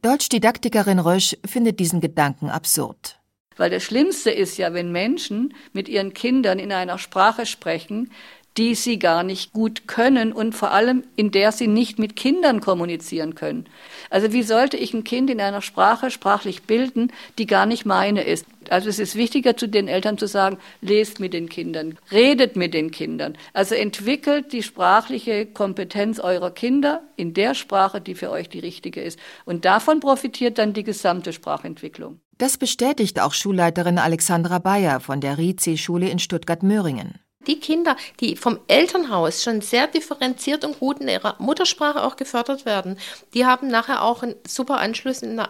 Deutschdidaktikerin 0.02 1.00
Rösch 1.00 1.38
findet 1.46 1.80
diesen 1.80 2.02
Gedanken 2.02 2.50
absurd. 2.50 3.20
Weil 3.58 3.70
das 3.70 3.84
Schlimmste 3.84 4.32
ist 4.32 4.58
ja, 4.58 4.74
wenn 4.74 4.92
Menschen 4.92 5.54
mit 5.72 5.88
ihren 5.88 6.14
Kindern 6.14 6.60
in 6.60 6.72
einer 6.72 6.98
Sprache 6.98 7.46
sprechen, 7.46 8.12
die 8.58 8.76
sie 8.76 9.00
gar 9.00 9.24
nicht 9.24 9.52
gut 9.52 9.88
können 9.88 10.32
und 10.32 10.54
vor 10.54 10.72
allem 10.72 11.04
in 11.16 11.32
der 11.32 11.52
sie 11.52 11.68
nicht 11.68 12.00
mit 12.00 12.16
Kindern 12.16 12.62
kommunizieren 12.62 13.36
können. 13.36 13.68
Also 14.16 14.32
wie 14.32 14.44
sollte 14.44 14.78
ich 14.78 14.94
ein 14.94 15.04
Kind 15.04 15.30
in 15.30 15.42
einer 15.42 15.62
Sprache 15.62 16.10
sprachlich 16.10 16.64
bilden, 16.64 17.12
die 17.38 17.46
gar 17.46 17.66
nicht 17.66 17.86
meine 17.86 18.24
ist? 18.24 18.46
Also 18.70 18.88
es 18.88 18.98
ist 18.98 19.18
wichtiger 19.18 19.58
zu 19.58 19.68
den 19.68 19.90
Eltern 19.90 20.18
zu 20.18 20.26
sagen, 20.26 20.58
lest 20.80 21.20
mit 21.20 21.34
den 21.34 21.50
Kindern, 21.50 22.00
redet 22.14 22.56
mit 22.56 22.74
den 22.74 22.92
Kindern. 22.92 23.38
Also 23.52 23.76
entwickelt 23.76 24.54
die 24.54 24.64
sprachliche 24.64 25.46
Kompetenz 25.46 26.22
eurer 26.22 26.52
Kinder 26.52 27.04
in 27.18 27.34
der 27.34 27.56
Sprache, 27.56 28.00
die 28.00 28.16
für 28.16 28.32
euch 28.32 28.48
die 28.48 28.60
richtige 28.60 29.02
ist. 29.02 29.20
Und 29.44 29.66
davon 29.66 30.00
profitiert 30.00 30.60
dann 30.60 30.72
die 30.72 30.86
gesamte 30.86 31.34
Sprachentwicklung. 31.34 32.22
Das 32.38 32.58
bestätigt 32.58 33.20
auch 33.20 33.34
Schulleiterin 33.34 33.98
Alexandra 33.98 34.60
Bayer 34.60 35.02
von 35.02 35.20
der 35.20 35.38
RIC-Schule 35.38 36.08
in 36.08 36.20
Stuttgart-Möhringen. 36.20 37.20
Die 37.48 37.60
Kinder, 37.60 37.96
die 38.20 38.36
vom 38.36 38.60
Elternhaus 38.68 39.44
schon 39.44 39.62
sehr 39.62 39.88
differenziert 39.88 40.66
und 40.66 40.80
gut 40.80 41.00
in 41.00 41.08
ihrer 41.08 41.36
Muttersprache 41.40 42.04
auch 42.04 42.16
gefördert 42.16 42.66
werden, 42.66 42.98
die 43.34 43.46
haben 43.46 43.68
nachher 43.68 44.04
auch 44.04 44.24
einen 44.24 44.36
super 44.48 44.80
Anschluss 44.80 45.22
in 45.22 45.40
einer, 45.40 45.50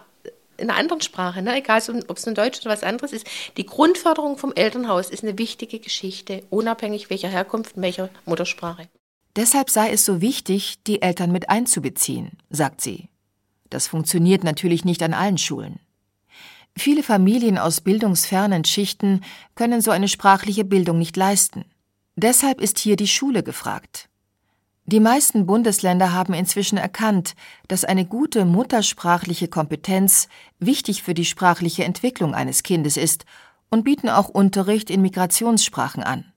in 0.58 0.70
einer 0.70 0.80
anderen 0.80 1.02
Sprache, 1.02 1.42
ne? 1.42 1.58
egal 1.58 1.82
ob 2.08 2.18
es 2.18 2.26
nun 2.26 2.36
Deutsch 2.36 2.62
oder 2.62 2.72
was 2.72 2.84
anderes 2.84 3.14
ist. 3.14 3.28
Die 3.58 3.66
Grundförderung 3.66 4.38
vom 4.38 4.54
Elternhaus 4.54 5.10
ist 5.10 5.24
eine 5.24 5.38
wichtige 5.38 5.80
Geschichte, 5.80 6.44
unabhängig 6.50 7.10
welcher 7.10 7.30
Herkunft, 7.30 7.74
welcher 7.76 8.10
Muttersprache. 8.26 8.88
Deshalb 9.36 9.70
sei 9.70 9.92
es 9.92 10.06
so 10.06 10.22
wichtig, 10.22 10.76
die 10.88 11.02
Eltern 11.02 11.32
mit 11.32 11.50
einzubeziehen, 11.50 12.32
sagt 12.50 12.82
sie. 12.82 13.10
Das 13.70 13.88
funktioniert 13.88 14.44
natürlich 14.44 14.86
nicht 14.86 15.04
an 15.04 15.14
allen 15.14 15.38
Schulen. 15.38 15.80
Viele 16.78 17.04
Familien 17.04 17.58
aus 17.58 17.82
bildungsfernen 17.82 18.66
Schichten 18.66 19.22
können 19.56 19.82
so 19.82 19.92
eine 19.92 20.08
sprachliche 20.08 20.66
Bildung 20.66 20.98
nicht 20.98 21.16
leisten. 21.18 21.66
Deshalb 22.16 22.62
ist 22.62 22.80
hier 22.80 22.96
die 22.96 23.08
Schule 23.08 23.44
gefragt. 23.44 24.10
Die 24.86 25.00
meisten 25.00 25.46
Bundesländer 25.46 26.14
haben 26.14 26.34
inzwischen 26.34 26.78
erkannt, 26.78 27.34
dass 27.68 27.84
eine 27.84 28.06
gute 28.06 28.46
muttersprachliche 28.46 29.48
Kompetenz 29.48 30.30
wichtig 30.60 31.02
für 31.02 31.14
die 31.14 31.26
sprachliche 31.26 31.84
Entwicklung 31.84 32.36
eines 32.36 32.62
Kindes 32.64 32.96
ist 32.96 33.26
und 33.70 33.84
bieten 33.84 34.10
auch 34.10 34.30
Unterricht 34.30 34.90
in 34.90 35.02
Migrationssprachen 35.02 36.04
an. 36.04 36.32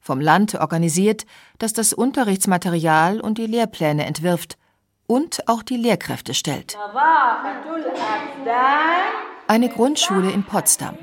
Vom 0.00 0.20
Land 0.20 0.56
organisiert, 0.56 1.26
das 1.58 1.72
das 1.72 1.92
Unterrichtsmaterial 1.92 3.20
und 3.20 3.38
die 3.38 3.46
Lehrpläne 3.46 4.04
entwirft 4.04 4.58
und 5.06 5.48
auch 5.48 5.62
die 5.62 5.76
Lehrkräfte 5.76 6.34
stellt. 6.34 6.76
Eine 9.46 9.68
Grundschule 9.68 10.30
in 10.32 10.42
Potsdam. 10.42 10.98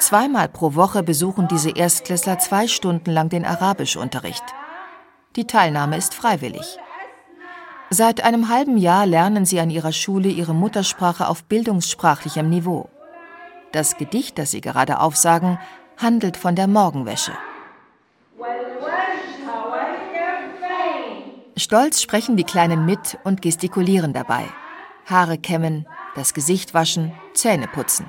Zweimal 0.00 0.48
pro 0.48 0.74
Woche 0.74 1.02
besuchen 1.02 1.46
diese 1.46 1.70
Erstklässler 1.76 2.38
zwei 2.38 2.66
Stunden 2.68 3.10
lang 3.10 3.28
den 3.28 3.44
Arabischunterricht. 3.44 4.42
Die 5.36 5.46
Teilnahme 5.46 5.98
ist 5.98 6.14
freiwillig. 6.14 6.78
Seit 7.90 8.24
einem 8.24 8.48
halben 8.48 8.78
Jahr 8.78 9.04
lernen 9.04 9.44
sie 9.44 9.60
an 9.60 9.68
ihrer 9.68 9.92
Schule 9.92 10.28
ihre 10.28 10.54
Muttersprache 10.54 11.28
auf 11.28 11.44
bildungssprachlichem 11.44 12.48
Niveau. 12.48 12.88
Das 13.72 13.98
Gedicht, 13.98 14.38
das 14.38 14.52
sie 14.52 14.62
gerade 14.62 15.00
aufsagen, 15.00 15.58
handelt 15.98 16.38
von 16.38 16.56
der 16.56 16.66
Morgenwäsche. 16.66 17.32
Stolz 21.56 22.00
sprechen 22.00 22.38
die 22.38 22.44
Kleinen 22.44 22.86
mit 22.86 23.18
und 23.24 23.42
gestikulieren 23.42 24.14
dabei. 24.14 24.44
Haare 25.04 25.36
kämmen, 25.36 25.86
das 26.14 26.32
Gesicht 26.32 26.72
waschen, 26.72 27.12
Zähne 27.34 27.68
putzen. 27.68 28.08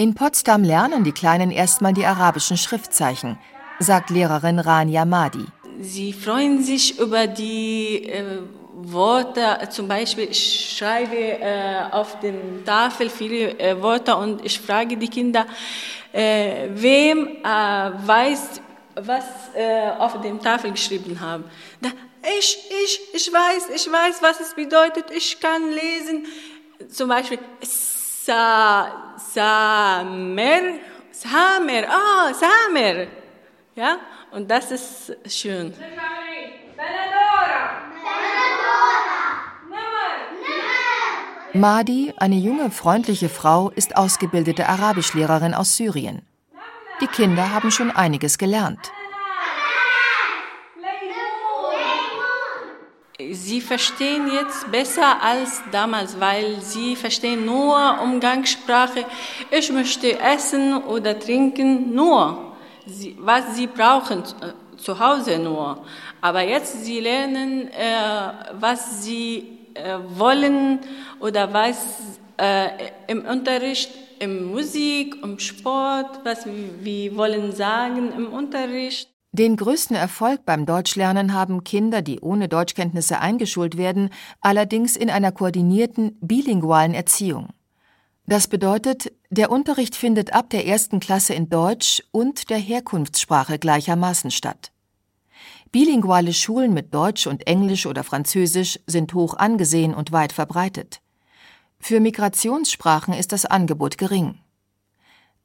In 0.00 0.14
Potsdam 0.14 0.64
lernen 0.64 1.04
die 1.04 1.12
Kleinen 1.12 1.50
erstmal 1.50 1.92
die 1.92 2.06
arabischen 2.06 2.56
Schriftzeichen, 2.56 3.38
sagt 3.80 4.08
Lehrerin 4.08 4.58
Rania 4.58 5.04
Mahdi. 5.04 5.44
Sie 5.82 6.14
freuen 6.14 6.62
sich 6.62 6.98
über 6.98 7.26
die 7.26 8.06
äh, 8.08 8.38
Worte, 8.72 9.58
zum 9.68 9.88
Beispiel 9.88 10.28
ich 10.30 10.74
schreibe 10.78 11.14
äh, 11.14 11.82
auf 11.90 12.18
der 12.20 12.32
Tafel 12.64 13.10
viele 13.10 13.58
äh, 13.58 13.82
Worte 13.82 14.16
und 14.16 14.42
ich 14.42 14.58
frage 14.58 14.96
die 14.96 15.08
Kinder, 15.08 15.44
äh, 16.14 16.68
wem 16.70 17.36
äh, 17.44 17.44
weiß, 17.44 18.62
was 18.94 19.24
äh, 19.54 19.90
auf 19.98 20.18
der 20.22 20.40
Tafel 20.40 20.70
geschrieben 20.70 21.20
haben. 21.20 21.44
Da, 21.82 21.90
ich, 22.38 22.56
ich, 22.84 23.00
ich 23.12 23.30
weiß, 23.30 23.68
ich 23.76 23.86
weiß, 23.92 24.22
was 24.22 24.40
es 24.40 24.54
bedeutet, 24.54 25.10
ich 25.14 25.38
kann 25.38 25.60
lesen. 25.70 26.24
Zum 26.88 27.10
Beispiel 27.10 27.38
Sa, 28.22 29.14
Samer, 29.16 30.78
Samer, 31.10 31.84
ah, 31.88 32.28
oh, 32.28 32.34
Samer. 32.34 33.06
Ja, 33.74 33.96
und 34.30 34.50
das 34.50 34.70
ist 34.70 35.16
schön. 35.26 35.72
Madi, 41.54 42.12
eine 42.18 42.36
junge, 42.36 42.70
freundliche 42.70 43.30
Frau, 43.30 43.70
ist 43.70 43.96
ausgebildete 43.96 44.68
Arabischlehrerin 44.68 45.54
aus 45.54 45.76
Syrien. 45.76 46.20
Die 47.00 47.06
Kinder 47.06 47.54
haben 47.54 47.70
schon 47.70 47.90
einiges 47.90 48.36
gelernt. 48.36 48.92
Sie 53.32 53.60
verstehen 53.60 54.30
jetzt 54.32 54.70
besser 54.70 55.22
als 55.22 55.62
damals, 55.70 56.18
weil 56.18 56.60
sie 56.60 56.96
verstehen 56.96 57.44
nur 57.44 57.98
Umgangssprache. 58.02 59.04
Ich 59.50 59.70
möchte 59.70 60.18
essen 60.18 60.76
oder 60.84 61.18
trinken 61.18 61.94
nur, 61.94 62.54
was 63.18 63.56
sie 63.56 63.66
brauchen 63.66 64.22
äh, 64.22 64.76
zu 64.76 64.98
Hause 64.98 65.38
nur. 65.38 65.84
Aber 66.20 66.42
jetzt 66.42 66.84
sie 66.84 67.00
lernen, 67.00 67.68
äh, 67.68 68.32
was 68.52 69.02
sie 69.02 69.58
äh, 69.74 69.98
wollen 70.16 70.80
oder 71.18 71.52
was 71.52 71.76
im 73.06 73.26
Unterricht, 73.26 73.90
im 74.18 74.50
Musik, 74.50 75.14
im 75.22 75.38
Sport, 75.38 76.20
was 76.24 76.46
wir 76.46 77.14
wollen 77.14 77.52
sagen 77.52 78.14
im 78.16 78.32
Unterricht. 78.32 79.10
Den 79.32 79.56
größten 79.56 79.94
Erfolg 79.94 80.44
beim 80.44 80.66
Deutschlernen 80.66 81.32
haben 81.32 81.62
Kinder, 81.62 82.02
die 82.02 82.18
ohne 82.20 82.48
Deutschkenntnisse 82.48 83.20
eingeschult 83.20 83.76
werden, 83.76 84.10
allerdings 84.40 84.96
in 84.96 85.08
einer 85.08 85.30
koordinierten 85.30 86.18
bilingualen 86.20 86.94
Erziehung. 86.94 87.50
Das 88.26 88.48
bedeutet, 88.48 89.12
der 89.30 89.52
Unterricht 89.52 89.94
findet 89.94 90.32
ab 90.32 90.50
der 90.50 90.66
ersten 90.66 90.98
Klasse 90.98 91.34
in 91.34 91.48
Deutsch 91.48 92.02
und 92.10 92.50
der 92.50 92.58
Herkunftssprache 92.58 93.60
gleichermaßen 93.60 94.32
statt. 94.32 94.72
Bilinguale 95.70 96.32
Schulen 96.32 96.74
mit 96.74 96.92
Deutsch 96.92 97.28
und 97.28 97.46
Englisch 97.46 97.86
oder 97.86 98.02
Französisch 98.02 98.80
sind 98.88 99.14
hoch 99.14 99.34
angesehen 99.34 99.94
und 99.94 100.10
weit 100.10 100.32
verbreitet. 100.32 101.00
Für 101.78 102.00
Migrationssprachen 102.00 103.14
ist 103.14 103.30
das 103.30 103.46
Angebot 103.46 103.96
gering. 103.96 104.38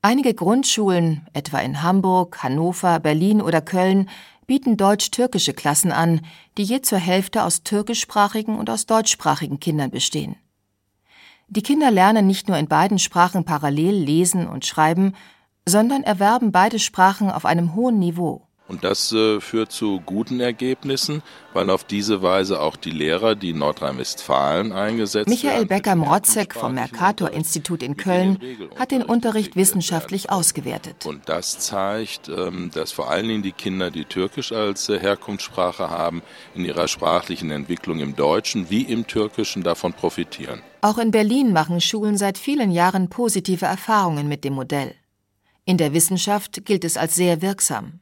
Einige 0.08 0.36
Grundschulen, 0.36 1.26
etwa 1.34 1.58
in 1.58 1.82
Hamburg, 1.82 2.44
Hannover, 2.44 3.00
Berlin 3.00 3.42
oder 3.42 3.60
Köln, 3.60 4.08
bieten 4.46 4.78
deutsch-türkische 4.78 5.54
Klassen 5.54 5.92
an, 5.92 6.22
die 6.60 6.64
je 6.64 6.82
zur 6.84 7.00
Hälfte 7.00 7.42
aus 7.42 7.64
türkischsprachigen 7.64 8.56
und 8.56 8.70
aus 8.70 8.86
deutschsprachigen 8.86 9.60
Kindern 9.60 9.90
bestehen. 9.90 10.36
Die 11.48 11.64
Kinder 11.64 11.90
lernen 11.90 12.28
nicht 12.28 12.48
nur 12.48 12.56
in 12.56 12.68
beiden 12.68 13.00
Sprachen 13.00 13.46
parallel 13.46 13.96
lesen 13.96 14.46
und 14.46 14.68
schreiben, 14.68 15.16
sondern 15.68 16.04
erwerben 16.04 16.52
beide 16.52 16.78
Sprachen 16.78 17.32
auf 17.32 17.44
einem 17.44 17.74
hohen 17.74 17.98
Niveau. 17.98 18.48
Und 18.68 18.84
das 18.84 19.12
äh, 19.12 19.40
führt 19.42 19.72
zu 19.72 20.02
guten 20.06 20.40
Ergebnissen, 20.40 21.22
weil 21.54 21.70
auf 21.70 21.84
diese 21.84 22.24
Weise 22.24 22.60
auch 22.60 22.76
die 22.76 22.90
Lehrer, 22.90 23.36
die 23.36 23.52
in 23.52 23.60
Nordrhein-Westfalen 23.60 24.72
eingesetzt 24.72 25.30
Michael 25.30 25.68
Becker-Mrotzek 25.68 26.56
vom 26.56 26.74
Mercator-Institut 26.74 27.84
in 27.84 27.96
Köln 27.96 28.40
hat 28.76 28.90
den 28.90 29.04
Unterricht 29.04 29.56
wissenschaftlich 29.56 30.32
ausgewertet. 30.32 31.06
Und 31.06 31.30
das 31.30 31.60
zeigt, 31.60 32.28
ähm, 32.28 32.72
dass 32.74 32.92
vor 32.92 33.12
allen 33.12 33.28
Dingen 33.28 33.44
die 33.44 33.52
Kinder, 33.52 33.92
die 33.92 34.06
Türkisch 34.06 34.52
als 34.52 34.90
äh, 34.90 35.00
Herkunftssprache 35.00 35.92
haben, 35.92 36.24
in 36.56 36.66
ihrer 36.66 36.88
sprachlichen 36.88 37.52
Entwicklung 37.52 38.00
im 38.00 38.16
Deutschen 38.16 38.72
wie 38.72 38.82
im 38.82 39.06
Türkischen 39.06 39.62
davon 39.62 39.94
profitieren. 39.94 40.62
Auch 40.82 40.98
in 40.98 41.12
Berlin 41.12 41.54
machen 41.54 41.82
Schulen 41.82 42.18
seit 42.18 42.40
vielen 42.40 42.72
Jahren 42.72 43.10
positive 43.10 43.66
Erfahrungen 43.66 44.28
mit 44.28 44.44
dem 44.44 44.54
Modell. 44.54 44.96
In 45.66 45.78
der 45.78 45.94
Wissenschaft 45.94 46.66
gilt 46.66 46.84
es 46.84 46.98
als 46.98 47.16
sehr 47.16 47.42
wirksam. 47.42 48.00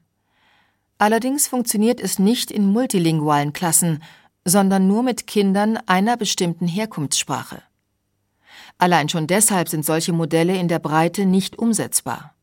Allerdings 1.04 1.50
funktioniert 1.50 2.00
es 2.00 2.18
nicht 2.18 2.50
in 2.50 2.66
multilingualen 2.72 3.52
Klassen, 3.52 4.02
sondern 4.46 4.88
nur 4.88 5.04
mit 5.04 5.28
Kindern 5.28 5.76
einer 5.86 6.16
bestimmten 6.16 6.66
Herkunftssprache. 6.66 7.62
Allein 8.78 9.10
schon 9.10 9.28
deshalb 9.28 9.68
sind 9.68 9.84
solche 9.84 10.14
Modelle 10.14 10.56
in 10.56 10.70
der 10.70 10.80
Breite 10.80 11.26
nicht 11.26 11.60
umsetzbar. 11.60 12.34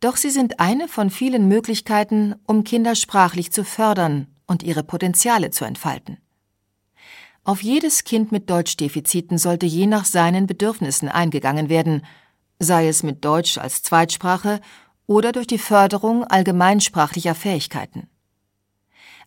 Doch 0.00 0.16
sie 0.16 0.30
sind 0.30 0.58
eine 0.58 0.88
von 0.88 1.10
vielen 1.10 1.46
Möglichkeiten, 1.46 2.34
um 2.44 2.64
Kinder 2.64 2.96
sprachlich 2.96 3.52
zu 3.52 3.62
fördern 3.62 4.26
und 4.48 4.64
ihre 4.64 4.82
Potenziale 4.82 5.50
zu 5.50 5.64
entfalten. 5.64 6.18
Auf 7.44 7.62
jedes 7.62 8.02
Kind 8.02 8.32
mit 8.32 8.50
Deutschdefiziten 8.50 9.38
sollte 9.38 9.66
je 9.66 9.86
nach 9.86 10.06
seinen 10.06 10.48
Bedürfnissen 10.48 11.08
eingegangen 11.08 11.68
werden, 11.68 12.04
sei 12.58 12.88
es 12.88 13.04
mit 13.04 13.24
Deutsch 13.24 13.58
als 13.58 13.84
Zweitsprache 13.84 14.60
oder 15.06 15.32
durch 15.32 15.46
die 15.46 15.58
Förderung 15.58 16.24
allgemeinsprachlicher 16.24 17.34
Fähigkeiten. 17.34 18.08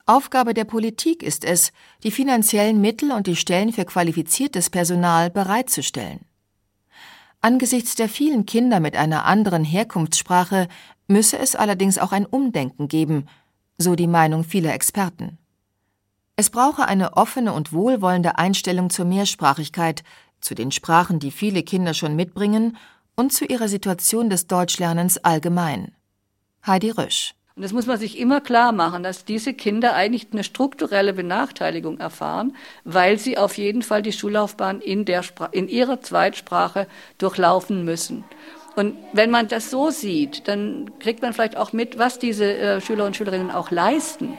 Aufgabe 0.06 0.54
der 0.54 0.64
Politik 0.64 1.22
ist 1.22 1.44
es, 1.44 1.74
die 2.04 2.12
finanziellen 2.12 2.80
Mittel 2.80 3.12
und 3.12 3.28
die 3.28 3.36
Stellen 3.36 3.74
für 3.74 3.84
qualifiziertes 3.84 4.70
Personal 4.70 5.30
bereitzustellen. 5.30 6.22
Angesichts 7.42 7.96
der 7.96 8.10
vielen 8.10 8.46
Kinder 8.46 8.80
mit 8.80 8.96
einer 8.96 9.26
anderen 9.26 9.64
Herkunftssprache 9.64 10.68
müsse 11.08 11.38
es 11.38 11.56
allerdings 11.56 11.98
auch 11.98 12.12
ein 12.12 12.26
Umdenken 12.26 12.88
geben, 12.88 13.28
so 13.78 13.96
die 13.96 14.08
Meinung 14.08 14.44
vieler 14.44 14.74
Experten. 14.74 15.38
Es 16.36 16.50
brauche 16.50 16.86
eine 16.86 17.18
offene 17.18 17.54
und 17.54 17.74
wohlwollende 17.74 18.38
Einstellung 18.38 18.90
zur 18.90 19.06
Mehrsprachigkeit, 19.06 20.04
zu 20.40 20.56
den 20.56 20.72
Sprachen, 20.72 21.20
die 21.20 21.32
viele 21.32 21.64
Kinder 21.64 21.94
schon 21.94 22.16
mitbringen 22.16 22.78
und 23.18 23.34
zu 23.34 23.46
ihrer 23.46 23.68
Situation 23.68 24.30
des 24.30 24.48
Deutschlernens 24.48 25.18
allgemein. 25.18 25.92
Heidi 26.66 26.92
Rösch. 26.92 27.34
Und 27.56 27.64
das 27.64 27.74
muss 27.74 27.88
man 27.88 27.98
sich 27.98 28.20
immer 28.20 28.40
klar 28.40 28.72
machen, 28.72 29.02
dass 29.02 29.26
diese 29.26 29.56
Kinder 29.56 29.96
eigentlich 29.96 30.28
eine 30.32 30.44
strukturelle 30.44 31.14
Benachteiligung 31.14 32.00
erfahren, 32.00 32.56
weil 32.84 33.18
sie 33.18 33.40
auf 33.40 33.58
jeden 33.58 33.82
Fall 33.82 34.04
die 34.04 34.12
Schullaufbahn 34.12 34.80
in, 34.80 35.06
der 35.06 35.24
in 35.52 35.68
ihrer 35.68 36.00
Zweitsprache 36.00 36.86
durchlaufen 37.18 37.84
müssen. 37.84 38.24
Und 38.76 38.96
wenn 39.12 39.32
man 39.32 39.48
das 39.48 39.72
so 39.72 39.90
sieht, 39.90 40.48
dann 40.48 40.92
kriegt 41.00 41.24
man 41.24 41.34
vielleicht 41.34 41.58
auch 41.58 41.74
mit, 41.74 41.98
was 41.98 42.20
diese 42.20 42.46
äh, 42.46 42.80
Schüler 42.80 43.08
und 43.08 43.18
Schülerinnen 43.18 43.50
auch 43.50 43.72
leisten. 43.72 44.38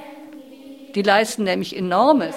Die 0.95 1.03
leisten 1.03 1.43
nämlich 1.43 1.77
enormes. 1.77 2.37